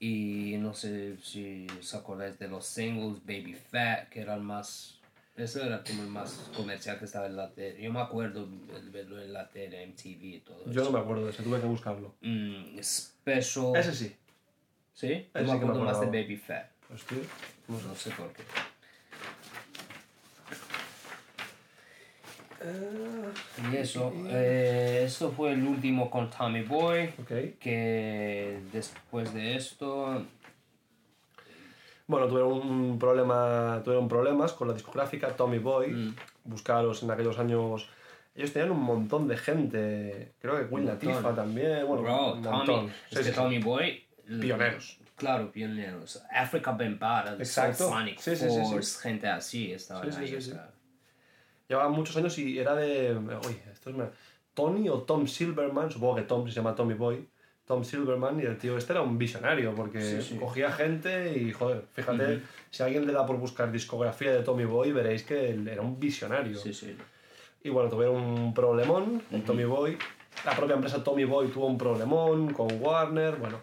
[0.00, 4.98] Y no sé si os acordáis de los singles Baby Fat, que eran más.
[5.36, 7.82] Eso era como el más comercial que estaba en la tele.
[7.82, 10.84] Yo me acuerdo de verlo en la tele, MTV y todo Yo eso.
[10.90, 12.14] no me acuerdo de ese, tuve que buscarlo.
[12.22, 13.76] Mm, special.
[13.76, 14.16] Ese sí.
[14.94, 15.06] ¿Sí?
[15.06, 16.06] Ese Yo sí me que me acuerdo más de.
[16.06, 16.66] Baby Fat.
[16.96, 17.16] Sé.
[17.68, 18.42] No sé por qué.
[23.72, 27.10] Y eso, eh, esto fue el último con Tommy Boy,
[27.60, 30.24] que después de esto,
[32.06, 35.88] Bueno, tuvieron un problema, tuvieron problemas con la discográfica Tommy Boy.
[35.88, 36.16] Mm.
[36.44, 37.88] Buscaros en aquellos años.
[38.34, 40.32] Ellos tenían un montón de gente.
[40.40, 40.86] Creo que Queen.
[40.86, 41.86] Latifah también.
[41.86, 42.86] Bueno, bro, un Tommy, montón.
[42.88, 44.04] es Sí, que sí, Tommy Boy,
[44.40, 44.98] Pioneros.
[45.16, 46.22] Claro, pioneros.
[46.34, 47.88] Africa Bambaataa, Exacto.
[47.88, 48.34] Sonic Sí.
[48.34, 49.94] Force, gente así sí,
[50.52, 50.58] ahí.
[51.72, 53.16] Llevaba muchos años y era de.
[53.16, 53.96] Uy, esto es.
[54.52, 57.26] Tony o Tom Silverman, supongo que Tom se llama Tommy Boy.
[57.64, 60.36] Tom Silverman y el tío este era un visionario porque Sí, sí.
[60.36, 62.44] cogía gente y joder, fíjate, Ujú.
[62.70, 65.98] si alguien le da por buscar discografía de Tommy Boy veréis que él era un
[65.98, 66.58] visionario.
[66.58, 66.94] Sí, sí.
[67.64, 69.96] Y bueno, tuvieron un problemón con Tommy Boy.
[70.44, 73.36] La propia empresa Tommy Boy tuvo un problemón con Warner.
[73.36, 73.60] Bueno,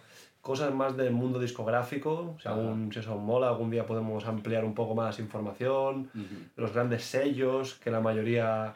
[0.50, 2.36] cosas más del mundo discográfico.
[2.42, 6.10] Si, algún, si eso mola, algún día podemos ampliar un poco más información.
[6.56, 8.74] Los grandes sellos, que la mayoría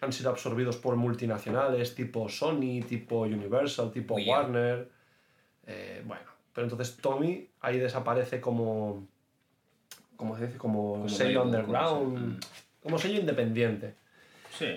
[0.00, 4.14] han sido absorbidos por multinacionales tipo Sony, tipo Universal, tipo.
[4.14, 4.88] Warner.
[5.66, 6.22] Eh, bueno,
[6.54, 9.04] pero entonces Tommy ahí desaparece como.
[10.14, 10.56] ¿Cómo se dice?
[10.56, 12.16] Como, Como sello underground.
[12.16, 12.40] como
[12.80, 13.96] Como sello independiente.
[14.56, 14.68] Sí.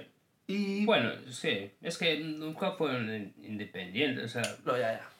[0.48, 0.88] Y.
[0.88, 1.70] Bueno, sí.
[1.84, 4.26] Es que nunca fueron independientes.
[4.26, 5.12] O sea, No, ya, ya.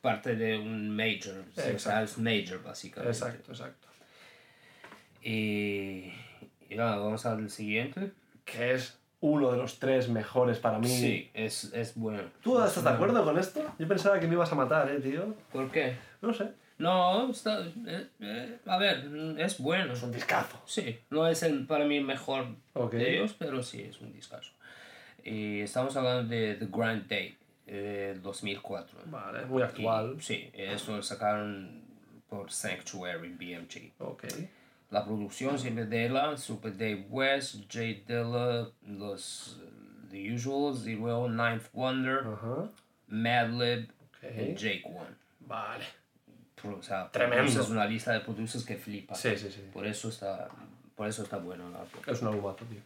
[0.00, 1.44] Parte de un major.
[1.74, 3.16] O sea, es major, básicamente.
[3.16, 3.88] Exacto, exacto.
[5.22, 6.12] Y.
[6.68, 8.12] y nada, vamos al siguiente.
[8.44, 10.88] Que es uno de los tres mejores para mí.
[10.88, 12.22] Sí, es, es bueno.
[12.42, 13.60] ¿Tú estás de acuerdo con esto?
[13.78, 15.34] Yo pensaba que me ibas a matar, eh, tío.
[15.52, 15.96] ¿Por qué?
[16.22, 16.48] No sé.
[16.78, 17.60] No, está.
[17.86, 19.06] eh, eh, a ver,
[19.38, 19.92] es bueno.
[19.92, 20.62] Es un discazo.
[20.64, 22.92] Sí, no es el, para mí el mejor Ok.
[22.94, 24.52] de ellos, pero sí es un discazo.
[25.22, 27.36] Y estamos hablando de The Grand Date,
[27.72, 28.98] eh, 2004.
[29.06, 30.16] Vale, muy actual.
[30.18, 31.82] Y, sí, eso lo sacaron
[32.28, 33.92] por Sanctuary BMG.
[33.98, 34.24] Ok.
[34.90, 39.68] La producción siempre de la, Super Dave West, Jay Dilla, los eh,
[40.10, 42.68] The Usuals, y luego Ninth Wonder, Ajá.
[43.06, 44.24] Madlib Ok.
[44.36, 45.14] y Jake One.
[45.40, 45.84] Vale.
[46.60, 47.44] Pro- O sea, Tremendo.
[47.60, 49.14] Es una lista de producers que flipa.
[49.14, 49.62] Sí, sí, sí.
[49.72, 50.48] Por eso está,
[50.96, 51.70] por eso está bueno.
[52.08, 52.80] Es un albumazo, tío.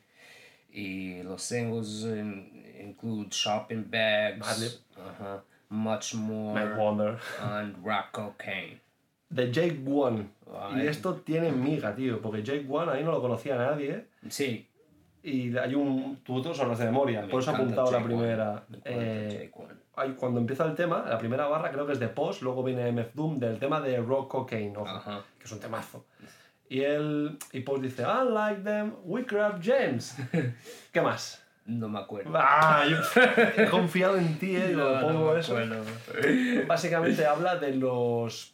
[0.76, 7.18] Y los singles in- include Shopping Bags, ajá, Much More, Mad Wonder.
[7.40, 8.80] and Rock Cocaine.
[9.28, 10.28] De Jake One.
[10.76, 12.20] Y esto tiene miga, tío.
[12.20, 14.06] Porque Jake One ahí no lo conocía nadie.
[14.28, 14.68] Sí,
[15.22, 16.18] Y hay un.
[16.24, 17.22] Tú tú son los de memoria.
[17.22, 18.64] me Por eso he apuntado la Jake One, primera.
[18.84, 19.74] Eh, Jake One.
[19.96, 22.86] hay- cuando empieza el tema, la primera barra creo que es de Post, luego viene
[22.92, 25.22] MF Doom del tema de Rock Cocaine, ojo, Ajá.
[25.38, 26.04] que es un temazo.
[26.68, 30.16] Y él, y Post dice, I like them, we grab gems.
[30.92, 31.42] ¿Qué más?
[31.66, 32.30] No me acuerdo.
[32.34, 32.96] Ah, yo
[33.56, 35.56] he confiado en ti, eh, No, lo pongo eso.
[36.66, 38.50] Básicamente habla de los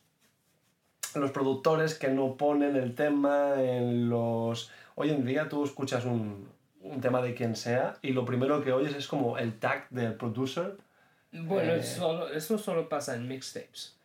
[1.16, 4.70] los productores que no ponen el tema en los...
[4.94, 6.48] Hoy en día tú escuchas un,
[6.82, 10.14] un tema de quien sea y lo primero que oyes es como el tag del
[10.14, 10.76] producer.
[11.32, 11.82] Bueno, Eh.
[11.82, 13.96] solo, eso solo pasa en mixtapes,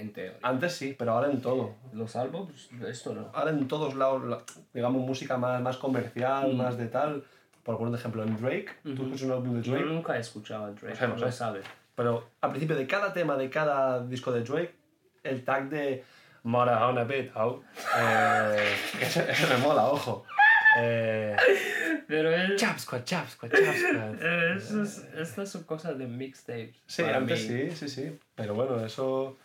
[0.00, 0.38] en teoría.
[0.42, 1.74] Antes sí, pero ahora en todo.
[1.92, 3.30] Los álbumes, esto no.
[3.34, 4.42] Ahora en todos lados, la-
[4.74, 7.24] digamos, música más, más comercial, más de tal.
[7.62, 10.20] Por poner un ejemplo, en Drake, tú escuchas un álbum de Yo Drake, nunca he
[10.20, 11.32] escuchado a Drake, No no no sé.
[11.36, 11.60] sabe.
[11.94, 14.74] pero al principio de cada tema, de cada disco de Drake,
[15.22, 16.02] el tag de
[16.42, 17.62] Mara on a bit, how?
[17.98, 20.24] Eh, ese, ese me mola, ojo.
[20.78, 21.36] Eh,
[22.06, 24.14] Pero es, chap squad, chap squad, chap squad.
[24.22, 26.76] eh, eso es- estas son cosas de mixtapes.
[26.86, 27.70] Sí, antes mí.
[27.70, 28.18] sí, sí, sí.
[28.34, 29.36] Pero bueno, eso.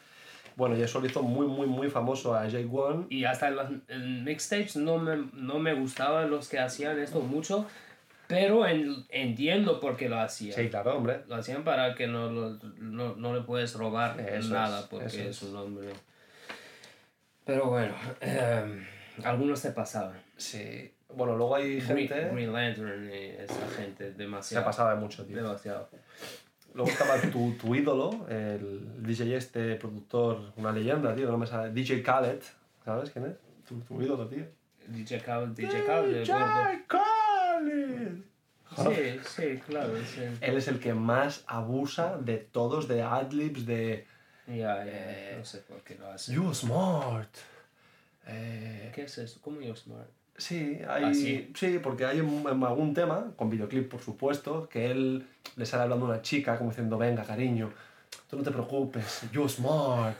[0.56, 3.08] Bueno, y eso lo hizo muy, muy, muy famoso a Jake One.
[3.10, 7.20] Y hasta en los en mixtapes no me, no me gustaban los que hacían esto
[7.22, 7.66] mucho,
[8.28, 10.56] pero en- entiendo por qué lo hacían.
[10.56, 11.22] Sí, claro, hombre.
[11.28, 15.06] Lo hacían para que no, lo- no, no le puedes robar Eso nada es, porque
[15.08, 15.42] es es.
[15.44, 15.90] un hombre.
[17.44, 18.84] Pero bueno, eh,
[19.24, 20.20] algunos se pasaban.
[20.38, 20.92] Sí.
[21.14, 22.30] Bueno, luego hay Green, gente.
[22.32, 24.66] Green Lantern y esa gente, Se demasiado.
[24.66, 25.36] pasaba de mucho, tío.
[25.38, 25.88] Demasiado.
[26.76, 31.72] Luego estaba tu, tu ídolo, el DJ este, productor, una leyenda, tío, no me sabe.
[31.72, 32.42] DJ Khaled,
[32.84, 33.36] ¿sabes quién es?
[33.66, 34.46] Tu, tu ídolo, tío.
[34.88, 36.34] DJ Khaled, DJ Khaled, DJ.
[36.88, 38.18] Khaled.
[38.76, 39.94] Sí, sí, claro.
[40.04, 40.22] Sí.
[40.42, 44.06] Él es el que más abusa de todos, de adlibs, de
[44.48, 46.34] Ya, ya, no sé por qué lo hace.
[46.34, 47.34] You Smart.
[48.28, 49.40] Eh, ¿Qué es eso?
[49.42, 50.10] ¿Cómo yo smart?
[50.38, 51.52] Sí, hay, ¿Ah, sí?
[51.56, 55.26] sí, porque hay un- en algún tema, con videoclip por supuesto, que él
[55.56, 57.72] le sale hablando a una chica como diciendo, venga cariño,
[58.30, 60.18] tú no te preocupes, you smart,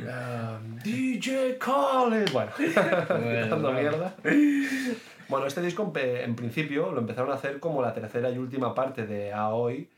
[0.00, 2.50] um, DJ Khaled, bueno,
[3.72, 4.14] mierda.
[5.28, 9.06] Bueno, este disco en principio lo empezaron a hacer como la tercera y última parte
[9.06, 9.88] de Aoi,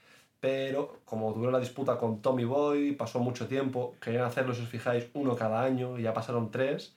[0.40, 4.68] pero como tuvieron la disputa con Tommy Boy, pasó mucho tiempo, querían hacerlo, si os
[4.68, 6.94] fijáis, uno cada año y ya pasaron tres.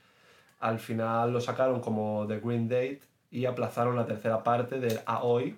[0.59, 5.57] Al final lo sacaron como The Green Date y aplazaron la tercera parte del Aoi,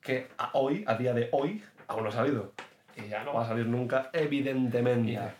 [0.00, 2.52] que a hoy, a día de hoy, aún no ha salido.
[2.96, 5.12] Y ya no va a salir nunca, evidentemente.
[5.12, 5.34] Yeah.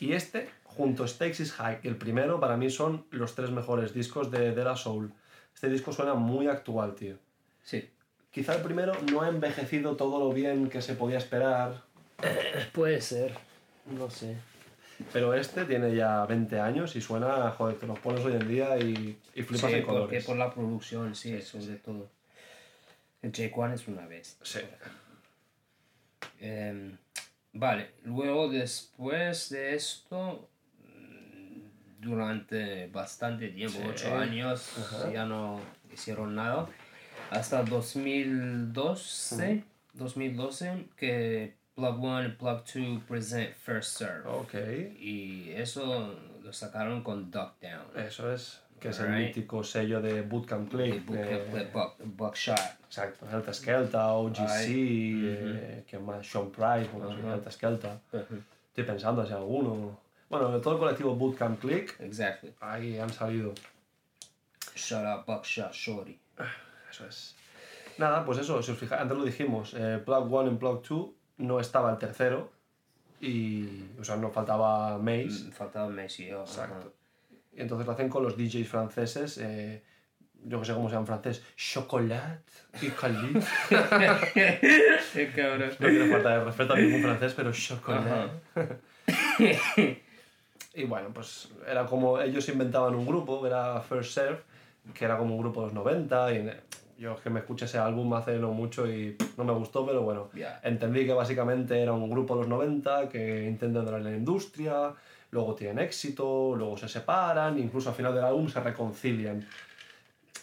[0.00, 3.50] Y este, junto a Stakes is High y el primero, para mí son los tres
[3.50, 5.12] mejores discos de, de la Soul.
[5.54, 7.16] Este disco suena muy actual, tío.
[7.62, 7.90] Sí.
[8.30, 11.88] Quizá el primero no ha envejecido todo lo bien que se podía esperar,
[12.72, 13.34] Puede ser.
[13.86, 14.36] No sé.
[15.12, 18.76] Pero este tiene ya 20 años y suena, joder, te los pones hoy en día
[18.78, 20.24] y, y flipas Sí, en porque colores.
[20.24, 22.10] por la producción, sí, sobre todo.
[23.22, 24.36] El Jake One es una vez.
[24.42, 24.60] Sí.
[26.40, 26.96] Em,
[27.52, 30.48] vale, luego después de esto,
[30.84, 33.86] mm, durante bastante tiempo, Sí.
[33.88, 35.12] ocho años, Ajá.
[35.12, 35.60] ya no
[35.92, 36.68] hicieron nada.
[37.30, 39.62] Hasta 2012,
[39.94, 44.28] 2012 que Plug One y Plug Two present First Serve.
[44.28, 44.54] Ok,
[44.98, 46.12] Y eso
[46.42, 48.04] lo sacaron con Duck Down.
[48.04, 48.60] eso es.
[48.80, 49.26] que es el Right.
[49.36, 51.08] mítico sello de Bootcamp Click.
[51.10, 52.56] El el buck- Buckshot.
[52.86, 56.24] Exacto, Helta Skelta, OGC, Ay, eh, ¿quién más?
[56.24, 57.34] Sean Price, bueno, Ajá.
[57.34, 58.00] Helta Skelta.
[58.12, 58.34] Ujú.
[58.68, 59.98] Estoy pensando si alguno.
[60.30, 62.54] Bueno, de todo el colectivo Bootcamp Click, Exactly.
[62.60, 63.52] ahí han salido.
[64.76, 66.16] Shout out Buckshot Shorty.
[66.88, 67.34] Eso es.
[67.98, 71.10] Nada, pues eso, si os fijáis, antes lo dijimos, eh, Plug 1 en Plug 2
[71.38, 72.50] no estaba el tercero
[73.20, 75.48] y, o sea, no faltaba Maze.
[75.48, 76.32] Mm, Faltaba Messi.
[76.32, 76.92] oh, Exacto.
[77.52, 79.82] Y entonces lo hacen con los DJs franceses, eh,
[80.44, 82.40] yo que sé cómo se llama en francés, Chocolat
[82.80, 83.40] y Cali.
[83.70, 84.20] ajá.
[84.34, 85.70] Qué cabrón.
[85.80, 88.30] No quiero faltar de respeto a ningún francés, pero Chocolat.
[90.74, 94.40] y bueno, pues era como ellos inventaban un grupo, que era First Serve,
[94.94, 96.50] que era como un grupo de los 90 y
[96.98, 100.02] yo es que me escuché ese álbum hace no mucho y no me gustó, pero
[100.02, 100.28] bueno,
[100.62, 104.92] entendí que básicamente era un grupo de los 90 que intentan entrar en la industria,
[105.30, 109.46] luego tienen éxito, luego se separan, incluso al final del álbum se reconcilian,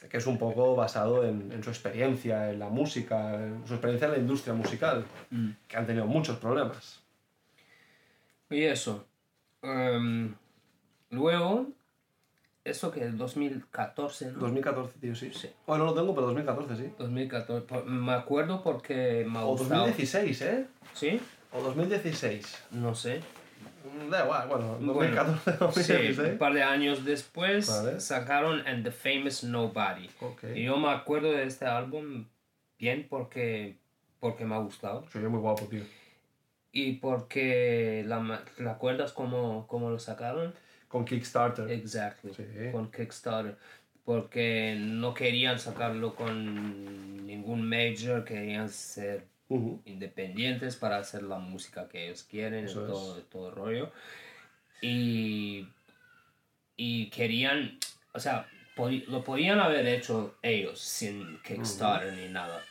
[0.09, 4.05] que es un poco basado en, en su experiencia en la música, en su experiencia
[4.05, 5.49] en la industria musical, Mm.
[5.67, 7.01] que han tenido muchos problemas.
[8.49, 9.05] Y eso.
[9.63, 10.35] em,
[11.09, 11.67] luego,
[12.65, 14.39] eso que es 2014, ¿no?
[14.39, 15.31] 2014, tío, sí.
[15.33, 15.49] Sí.
[15.65, 16.91] Bueno, no lo tengo, pero 2014, sí.
[16.97, 17.65] 2014.
[17.67, 19.81] por- me acuerdo porque me ha O gustado.
[19.85, 20.65] 2016, ¿eh?
[20.93, 21.21] ¿Sí?
[21.53, 22.63] O 2016.
[22.71, 23.21] No sé.
[23.85, 25.57] Mm, Da igual, bueno, Bueno, 2014, Sí,
[25.93, 26.31] 2016.
[26.33, 27.99] un par de años después Vale.
[28.01, 30.09] sacaron And the Famous Nobody.
[30.19, 30.43] Ok.
[30.55, 32.25] Y yo me acuerdo de este álbum
[32.79, 33.77] bien porque,
[34.19, 35.05] porque me ha gustado.
[35.11, 35.83] Soy muy guapo, tío.
[36.71, 40.53] Y porque la, ¿te acuerdas cómo, cómo lo sacaron?
[40.87, 41.69] Con Kickstarter.
[41.69, 42.33] Exactly.
[42.33, 42.43] Sí.
[42.71, 43.57] Con Kickstarter.
[44.03, 49.81] Porque no querían sacarlo con ningún major, querían ser Ujú.
[49.85, 52.73] independientes para hacer la música que ellos quieren, es.
[52.73, 53.91] todo, todo el rollo.
[54.81, 55.67] Y,
[56.77, 57.79] y querían,
[58.13, 58.47] o sea,
[59.07, 62.61] lo podían haber hecho ellos sin Kickstarter ni nada.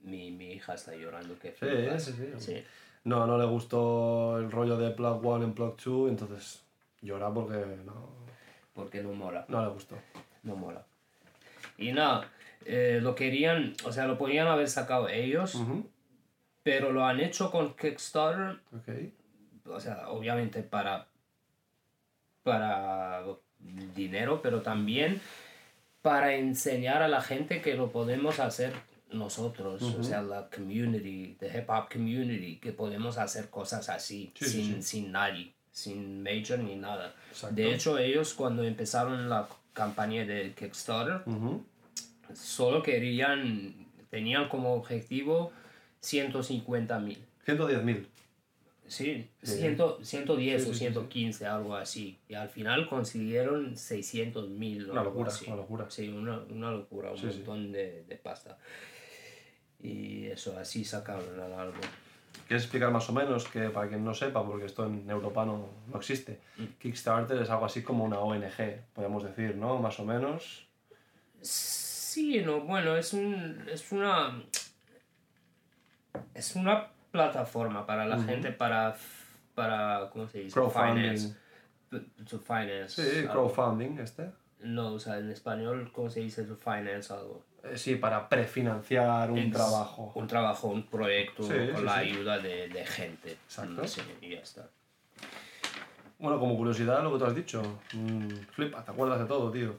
[0.00, 2.32] Mi, mi hija está llorando, que Sí, sí, sí.
[2.38, 2.64] sí.
[3.04, 6.62] No, no le gustó el rollo de Plug 1 en Plug 2, entonces
[7.02, 8.08] llora porque no,
[8.74, 9.44] Porque no mola.
[9.48, 9.96] no le gustó.
[10.42, 10.84] No mola.
[11.76, 12.30] Y nada,
[12.64, 15.56] eh, lo querían, o sea, lo podían haber sacado ellos,
[16.62, 18.88] pero lo han hecho con Kickstarter, Ok.
[19.66, 21.06] o sea, obviamente para,
[22.42, 23.24] para
[23.94, 25.20] dinero, pero también
[26.02, 28.72] para enseñar a la gente que lo podemos hacer
[29.10, 34.44] nosotros, o sea, la community, the hip hop community, que podemos hacer cosas así, Sí,
[34.44, 34.82] sí, sin, sí.
[35.00, 37.14] sin nadie, sin major ni nada.
[37.30, 37.54] Exacto.
[37.54, 41.64] De hecho, ellos cuando empezaron la campaña de Kickstarter, Ujú.
[42.34, 43.74] solo querían,
[44.10, 45.52] tenían como objetivo
[46.00, 47.18] 150 mil.
[47.46, 48.06] 110.000.
[48.88, 49.58] Sí, Sí.
[49.58, 52.18] 100 110 Sí, o sí, sí, 115, algo así.
[52.28, 54.90] Y al final consiguieron 600 mil.
[54.90, 55.90] Una locura, una locura.
[55.90, 58.58] Sí, una, una locura, un montón De, de pasta.
[59.80, 61.80] Y eso, así sacaron el álbum.
[62.48, 65.68] ¿Quieres explicar más o menos que para quien no sepa, porque esto en Europa no,
[65.86, 66.40] no existe?
[66.78, 69.78] Kickstarter es algo así como una ONG, podemos decir, ¿no?
[69.78, 70.66] Más o menos.
[71.42, 74.42] Sí, no, bueno, es, un, es una.
[76.32, 78.96] Es una plataforma para la gente para.
[79.54, 80.54] para ¿Cómo se dice?
[80.54, 81.02] Crowdfunding.
[81.02, 81.36] Finance.
[82.30, 82.88] To finance.
[82.88, 83.32] Sí, algo.
[83.32, 84.30] crowdfunding este.
[84.60, 86.44] No, o sea, en español, ¿cómo se dice?
[86.44, 87.44] To finance algo.
[87.76, 90.12] Sí, para prefinanciar un trabajo.
[90.14, 92.00] Un trabajo, un proyecto Sí, con sí, la sí.
[92.10, 93.32] ayuda de, de gente.
[93.32, 93.86] Exacto.
[93.86, 94.68] Sí, y ya está.
[96.18, 97.62] Bueno, como curiosidad, lo que tú has dicho,
[97.92, 99.76] mm, flipa, te acuerdas de todo, tío.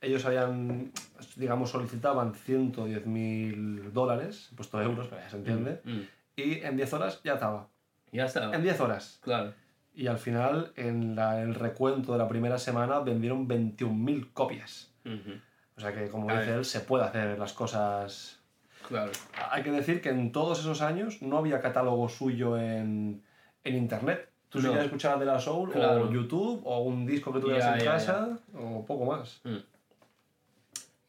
[0.00, 0.92] Ellos habían,
[1.36, 6.00] digamos, solicitaban 110.000 dólares, puesto euros, pero ya se entiende, Mm.
[6.36, 7.68] y en 10 horas ya estaba.
[8.12, 8.52] Ya está.
[8.54, 9.18] En 10 horas.
[9.22, 9.52] Claro.
[9.94, 14.92] Y al final, en la- el recuento de la primera semana, vendieron 21.000 copias.
[15.04, 15.40] Ujú.
[15.80, 18.38] O sea que, como A dice él, se puede hacer las cosas...
[18.86, 19.10] Claro.
[19.50, 23.22] Hay que decir que en todos esos años no había catálogo suyo en,
[23.64, 24.28] en internet.
[24.50, 24.72] Tú si No.
[24.72, 26.08] quieres escuchar de la Soul, Claro.
[26.08, 29.40] o YouTube, o un disco que tuvieras Ya, en ya, casa, o poco más.
[29.44, 29.56] Mm.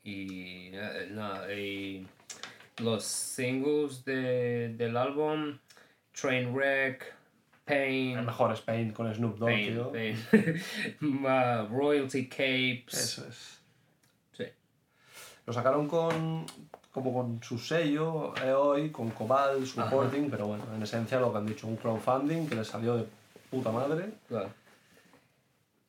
[0.04, 2.08] Y eh, nada, y
[2.78, 5.58] los singles de, del álbum,
[6.20, 7.14] Trainwreck, El
[7.66, 9.92] Pain, mejor es Pain con Snoop Dogg, Pain.
[9.92, 10.62] Pain.
[11.02, 12.94] Uh, Royalty Capes.
[12.94, 13.61] Eso es.
[15.52, 16.45] Lo sacaron con
[16.93, 21.45] como con su sello, hoy con Cobalt, Supporting, pero bueno, en esencia lo que han
[21.45, 23.06] dicho, un crowdfunding que les salió de
[23.49, 24.14] puta madre.
[24.30, 24.47] Claro.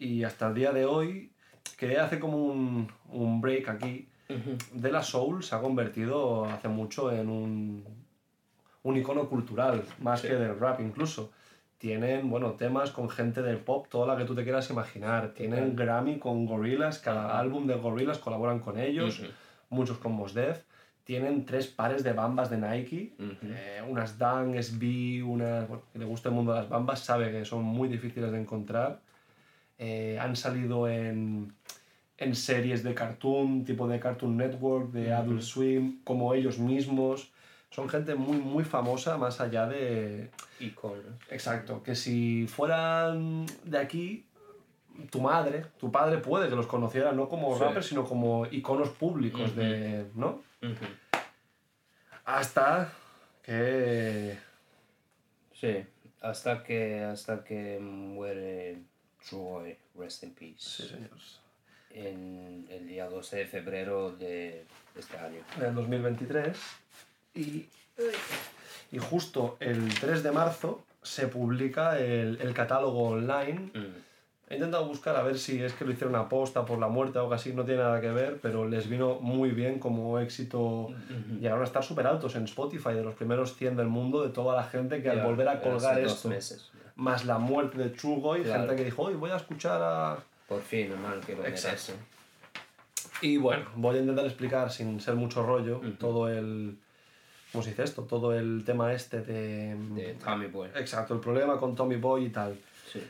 [0.00, 1.30] Y hasta el día de hoy,
[1.78, 4.08] que hace como un, un break aquí.
[4.72, 7.84] De La Soul se ha convertido hace mucho en un,
[8.82, 10.26] un icono cultural, más Sí.
[10.26, 11.30] que del rap incluso.
[11.78, 15.34] tienen, bueno, temas con gente del pop, toda la que tú te quieras imaginar.
[15.34, 19.20] Tienen Grammy con Gorillaz, cada álbum de Gorillaz colaboran con ellos,
[19.72, 20.62] muchos con Mos Def.
[21.04, 25.66] Tienen tres pares de bambas de Nike, eh, unas Dunk, SB, unas...
[25.66, 28.40] Bueno, que le gusta el mundo de las bambas, sabe que son muy difíciles de
[28.40, 29.00] encontrar.
[29.78, 31.52] Eh, han salido en,
[32.18, 37.32] en, series de cartoon, tipo de Cartoon Network, de Adult Swim, como ellos mismos
[37.72, 40.30] son gente muy, muy famosa más allá de...
[40.60, 41.04] Iconos.
[41.30, 44.26] Exacto, que si fueran de aquí,
[45.10, 49.54] tu madre, tu padre puede que los conociera no como rappers, sino como iconos públicos
[49.56, 50.06] de...
[50.14, 50.42] ¿no?
[52.24, 52.92] Hasta
[53.42, 54.38] que...
[55.52, 55.84] Sí,
[56.20, 58.78] hasta que, hasta que muere
[59.28, 60.56] Troy, rest in peace.
[60.58, 61.40] Sí, señores.
[61.90, 64.64] En el día 12 de febrero de
[64.96, 65.42] este año.
[65.58, 66.56] Del 2023.
[67.34, 67.68] Y,
[68.90, 73.70] y justo el 3 de marzo se publica el, el catálogo online.
[73.74, 74.11] Mm.
[74.52, 77.22] He intentado buscar a ver si es que lo hicieron aposta por la muerte o
[77.22, 80.88] algo así, no tiene nada que ver, pero les vino muy bien como éxito.
[81.40, 84.54] Llegaron a estar súper altos en Spotify, de los primeros 100 del mundo, de toda
[84.54, 86.30] la gente que al volver a colgar esto,
[86.96, 90.18] más la muerte de Chugoy, gente que dijo, hoy voy a escuchar a...
[90.46, 91.94] Por fin, mal que lo Exacto.
[93.22, 96.76] Y bueno, voy a intentar explicar sin ser mucho rollo todo el
[97.52, 98.02] ¿Cómo se dice esto?
[98.02, 99.76] Todo el tema este de...
[99.94, 100.68] De Tommy Boy.
[100.74, 102.58] Exacto, el problema con Tommy Boy y tal.
[102.90, 103.02] Sí.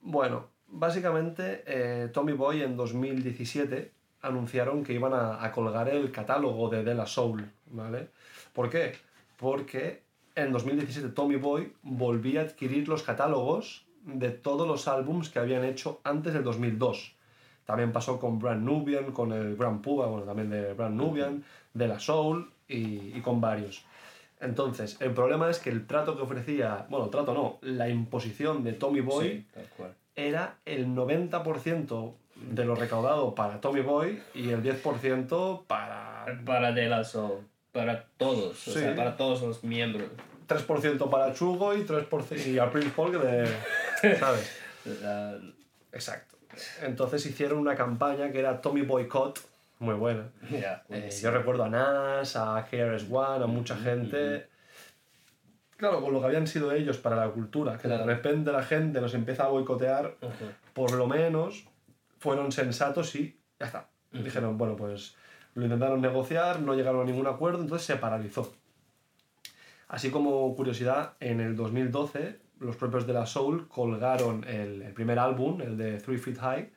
[0.00, 3.92] Bueno, básicamente eh, Tommy Boy en 2017
[4.22, 8.08] anunciaron que iban a, colgar el catálogo de De La Soul, ¿vale?
[8.52, 8.96] ¿Por qué?
[9.36, 10.02] Porque
[10.34, 15.64] en 2017 Tommy Boy volvía a adquirir los catálogos de todos los álbums que habían
[15.64, 17.14] hecho antes del 2002.
[17.64, 21.44] También pasó con Brand Nubian, con el Grand Puba, bueno, también de Brand Nubian,
[21.74, 23.84] de La Soul, y, con varios.
[24.40, 28.72] Entonces, el problema es que el trato que ofrecía, bueno, trato no, la imposición de
[28.74, 29.46] Tommy Boy
[30.16, 36.26] era el 90% de lo recaudado para Tommy Boy y el 10% para...
[36.44, 40.08] Para De La Soul, para todos, o sea, para todos los miembros.
[40.48, 44.16] 3% para Chugo y 3% y a Prince Paul que de...
[44.18, 44.58] ¿Sabes?
[45.92, 46.36] Exacto.
[46.82, 49.40] Entonces hicieron una campaña que era Tommy Boycott,
[49.78, 50.30] muy buena.
[50.88, 54.48] Eh, yo recuerdo a Nas, a KRS-One, a mucha gente.
[55.76, 59.00] Claro, con lo que habían sido ellos para la cultura, que de repente la gente
[59.00, 60.16] los empieza a boicotear,
[60.72, 61.66] por lo menos
[62.18, 63.88] fueron sensatos y ya está.
[64.10, 65.16] Dijeron, bueno, pues
[65.54, 68.54] lo intentaron negociar, no llegaron a ningún acuerdo, entonces se paralizó.
[69.88, 75.18] Así como curiosidad, en el 2012 los propios de la Soul colgaron el, el primer
[75.18, 76.72] álbum, el de Three Feet High,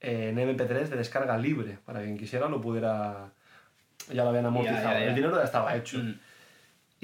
[0.00, 3.30] en MP3 de descarga libre, para quien quisiera lo pudiera,
[4.12, 5.98] ya lo habían amortizado, el dinero ya estaba hecho.
[5.98, 6.18] Mm.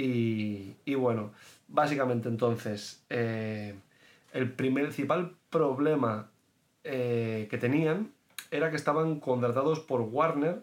[0.01, 1.33] Y, y, bueno,
[1.69, 3.75] básicamente entonces, eh,
[4.33, 6.31] el principal problema
[6.85, 8.11] eh, que tenían
[8.51, 10.63] era que estaban contratados por Warner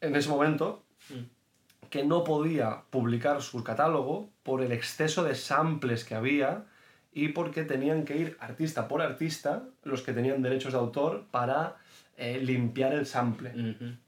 [0.00, 1.88] en ese momento, mm.
[1.90, 6.64] que no podía publicar su catálogo por el exceso de samples que había
[7.12, 11.76] y porque tenían que ir artista por artista, los que tenían derechos de autor, para
[12.20, 13.52] eh, limpiar el sample,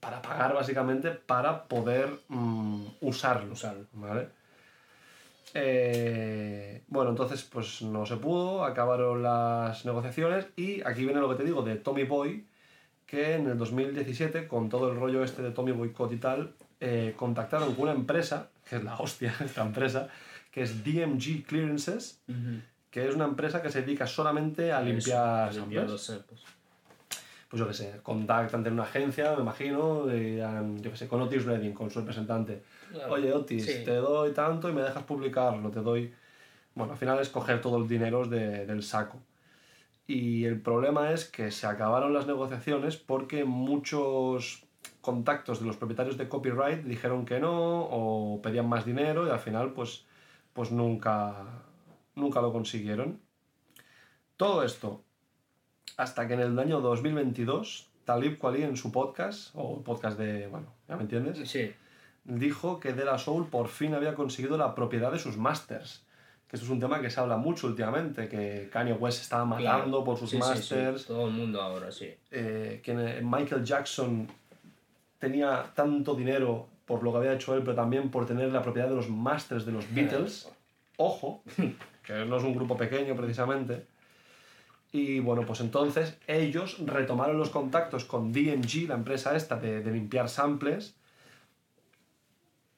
[0.00, 3.54] para pagar básicamente para poder mm, usarlo.
[3.92, 4.28] ¿vale?
[5.54, 11.36] Eh, bueno, entonces pues no se pudo, acabaron las negociaciones y aquí viene lo que
[11.36, 12.48] te digo de Tommy Boy,
[13.06, 17.14] que en el 2017, con todo el rollo este de Tommy Boycott y tal, eh,
[17.16, 20.08] contactaron con una empresa, que es la hostia esta empresa,
[20.50, 22.22] que es DMG Clearances,
[22.90, 26.59] que es una empresa que se dedica solamente a limpiar samples.
[27.50, 31.44] Pues yo qué sé, contactan en una agencia, me imagino, yo qué sé, con Otis
[31.44, 32.62] Redding, con su representante.
[33.08, 36.14] Oye, Otis, te doy tanto y me dejas publicarlo, te doy...
[36.76, 39.18] Bueno, al final es coger todo el dinero del saco.
[40.06, 44.64] Y el problema es que se acabaron las negociaciones porque muchos
[45.00, 49.40] contactos de los propietarios de copyright dijeron que no o pedían más dinero y al
[49.40, 50.04] final pues,
[50.52, 51.34] pues nunca,
[52.14, 53.20] nunca lo consiguieron.
[54.36, 55.02] Todo esto
[55.96, 60.66] hasta que en el año 2022 Talib Kweli en su podcast, o podcast de, bueno,
[60.88, 61.48] ¿ya me entiendes?
[61.48, 61.72] Sí.
[62.24, 66.04] Dijo que De La Soul por fin había conseguido la propiedad de sus masters.
[66.48, 70.02] Que esto es un tema que se habla mucho últimamente, que Kanye West estaba matando
[70.02, 71.06] por sus masters.
[71.06, 72.12] Todo el mundo ahora, sí.
[72.32, 74.26] Eh, que Michael Jackson
[75.20, 78.88] tenía tanto dinero por lo que había hecho él, pero también por tener la propiedad
[78.88, 80.50] de los masters de los Beatles.
[80.96, 81.44] Ojo,
[82.04, 83.86] que no es un grupo pequeño precisamente.
[84.92, 90.28] Y bueno, pues entonces ellos retomaron los contactos con DMG, la empresa esta de, limpiar
[90.28, 90.96] samples,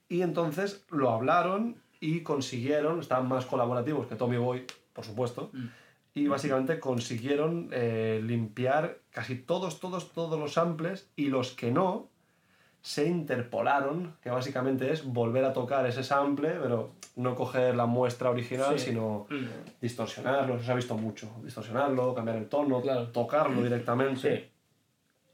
[0.08, 5.50] y entonces lo hablaron y consiguieron, estaban más colaborativos que Tommy Boy, por supuesto.
[5.54, 5.66] Mm.
[6.14, 12.10] Y básicamente consiguieron eh, limpiar casi todos, todos, todos los samples y los que no
[12.82, 18.30] se interpolaron, que básicamente es volver a tocar ese sample, pero no coger la muestra
[18.30, 18.86] original, Sí.
[18.86, 19.44] sino Mm.
[19.80, 23.08] distorsionarlo, eso se ha visto mucho, distorsionarlo, cambiar el tono, Claro.
[23.08, 24.50] tocarlo directamente.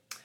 [0.08, 0.16] Sí.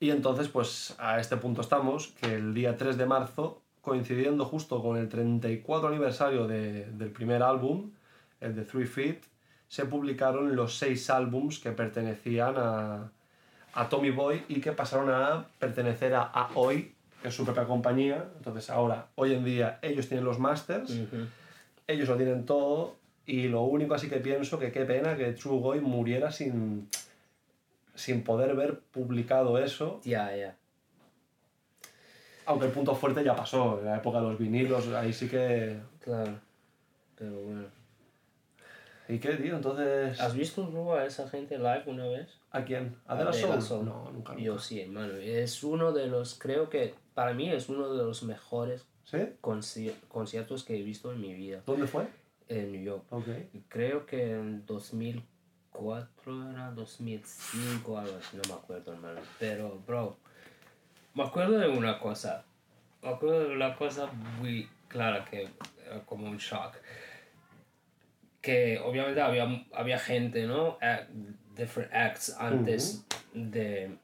[0.00, 4.82] Y entonces, pues a este punto estamos, que el día 3 de marzo, coincidiendo justo
[4.82, 7.90] con el 34 aniversario de- del primer álbum,
[8.40, 9.20] el de Three Feet,
[9.66, 13.10] se publicaron los seis álbums que pertenecían a,
[13.74, 16.94] a Tommy Boy y que pasaron a pertenecer a AOI, que
[17.24, 18.28] es su propia compañía.
[18.36, 20.92] Entonces ahora, hoy en día, ellos tienen los masters,
[21.86, 22.96] ellos lo tienen todo
[23.26, 26.88] y lo único así que pienso que qué pena que True Boy muriera sin,
[27.94, 30.56] sin poder ver publicado eso Ya, ya.
[32.46, 35.78] aunque el punto fuerte ya pasó, en la época de los vinilos, ahí sí que...
[36.00, 36.38] Claro.
[37.16, 37.66] Pero bueno.
[39.08, 39.56] ¿Y qué, tío?
[39.56, 40.18] Entonces...
[40.20, 42.37] ¿Has visto Rubo, a esa gente live una vez?
[42.50, 42.96] ¿A quién?
[43.06, 43.84] ¿A De La De La Soul?
[43.84, 44.36] No, nunca, nunca.
[44.42, 45.14] Yo sí, hermano.
[45.16, 49.18] Es uno de los, creo que para mí es uno de los mejores ¿Sí?
[49.42, 52.06] conci- conciertos que he visto en mi vida ¿Dónde fue?
[52.48, 53.04] en New York.
[53.10, 53.28] Ok.
[53.52, 59.20] Y Creo que en 2004 era 2005, algo así, no me acuerdo, hermano.
[59.38, 60.16] Pero, bro,
[61.14, 62.44] me acuerdo de una cosa.
[63.02, 64.06] Me acuerdo de una cosa
[64.40, 65.48] muy clara que
[65.86, 66.74] era como un shock.
[68.40, 70.78] Que obviamente había, había gente, ¿no?
[70.80, 71.08] Act-
[71.58, 73.04] different acts antes
[73.34, 73.98] de,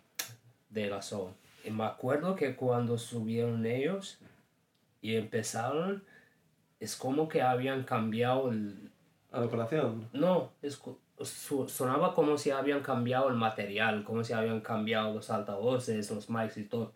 [0.68, 1.30] de la soul.
[1.64, 4.18] Y me acuerdo que cuando subieron ellos
[5.00, 6.04] y empezaron,
[6.80, 8.90] es como que habían cambiado el,
[9.32, 10.08] ¿A decoración?
[10.12, 10.78] no, es,
[11.22, 16.28] su- sonaba como si habían cambiado el material, como si habían cambiado los altavoces, los
[16.28, 16.92] mics y todo.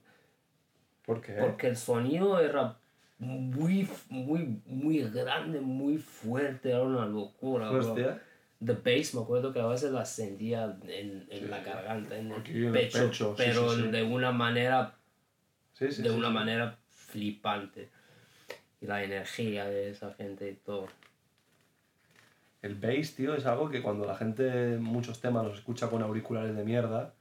[1.07, 1.33] ¿Por qué?
[1.35, 2.77] Porque el sonido era
[3.19, 7.71] muy, muy, muy grande, muy fuerte, era una locura.
[7.71, 7.95] bro.
[8.65, 12.47] The bass, me acuerdo que a veces la sentía en, en la garganta, en el,
[12.47, 13.89] en el pecho, pecho, sí, pero sí, sí.
[13.89, 14.97] de una manera,
[15.75, 16.35] Sí, sí, de sí, una sí.
[16.35, 17.89] manera flipante.
[18.81, 20.89] Y la energía de esa gente y todo.
[22.63, 26.57] El bass, tío, es algo que cuando la gente muchos temas los escucha con auriculares
[26.57, 27.15] de mierda,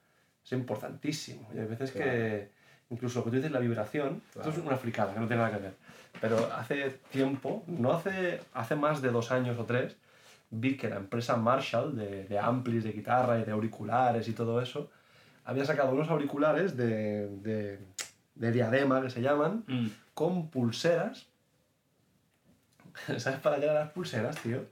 [0.43, 1.47] es importantísimo.
[1.53, 2.49] Y hay veces que,
[2.89, 5.55] incluso lo que tú dices, la vibración, esto es una fricada, que no tiene nada
[5.55, 5.73] que ver.
[6.19, 9.95] Pero hace tiempo, no hace, hace más de dos años o tres,
[10.49, 14.61] vi que la empresa Marshall, de, de amplis, de guitarra y de auriculares y todo
[14.61, 14.89] eso,
[15.45, 17.79] había sacado unos auriculares de, de,
[18.35, 19.87] de diadema, que se llaman, Mm.
[20.13, 21.27] con pulseras.
[23.17, 24.65] ¿Sabes para qué eran las pulseras, tío?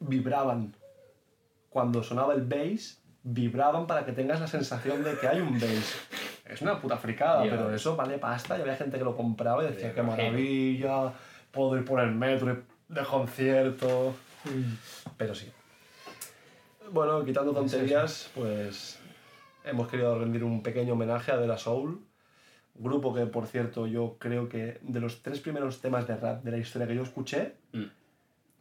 [0.00, 0.74] Vibraban.
[1.70, 5.96] Cuando sonaba el bass, vibraban para que tengas la sensación de que hay un bass.
[6.44, 9.62] Es una puta fricada, Ya pero eso vale pasta y había gente que lo compraba
[9.64, 11.12] y decía, Me qué maravilla,
[11.50, 14.14] puedo ir por el metro de concierto.
[15.16, 15.50] Pero sí.
[16.90, 18.98] Bueno, quitando tonterías, pues
[19.64, 22.00] hemos querido rendir un pequeño homenaje a De La Soul,
[22.74, 26.50] grupo que, por cierto, yo creo que de los tres primeros temas de rap de
[26.50, 27.84] la historia que yo escuché, Mm.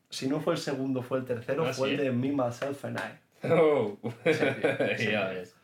[0.10, 1.96] si no fue el segundo, fue el tercero, Ah, fue ¿sí?
[1.96, 3.48] el de Me, Myself and I.
[3.50, 3.98] Oh.
[4.24, 4.32] sí.
[5.12, 5.56] ya ves.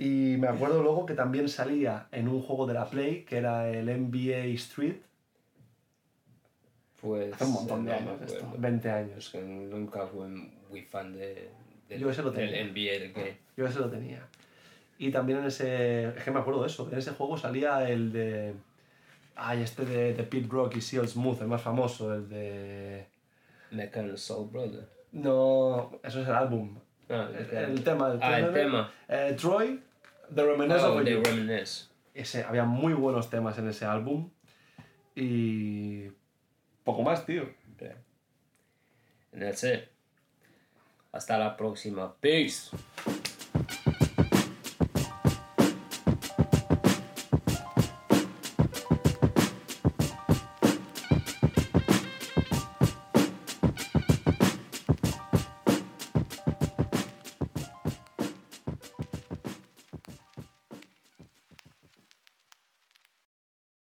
[0.00, 3.68] Y me acuerdo luego que también salía en un juego de la Play, que era
[3.68, 4.96] el NBA Street,
[7.00, 7.32] Pues.
[7.34, 8.60] hace un montón de años, esto, acuerdo.
[8.62, 9.30] 20 Es años.
[9.30, 10.26] que nunca fui
[10.70, 11.50] muy fan de,
[11.88, 12.64] del, Yo ese lo del tenía.
[12.64, 13.36] NBA de game.
[13.56, 14.26] Yo ese lo tenía.
[14.98, 18.12] Y también en ese, es que me acuerdo de eso, en ese juego salía el
[18.12, 18.54] de,
[19.36, 23.06] ay, este de, de Pete Rock y Seal Smooth, el más famoso, el de,
[23.72, 24.88] and Soul Brother.
[25.12, 26.78] no, eso es el álbum,
[27.10, 27.52] Ah, el, ok.
[27.52, 28.18] el tema.
[28.22, 28.90] Ah, el tema.
[29.06, 29.80] Eh, Troy,
[30.34, 31.22] The Reminiscence Oh, of You.
[31.22, 31.88] Reminisce.
[32.14, 34.30] Ese, había muy buenos temas en ese álbum
[35.14, 36.08] y
[36.86, 37.52] poco más, tío.
[37.80, 37.96] Bien.
[39.36, 39.88] That's it.
[41.10, 42.14] Hasta la próxima.
[42.20, 42.70] Peace.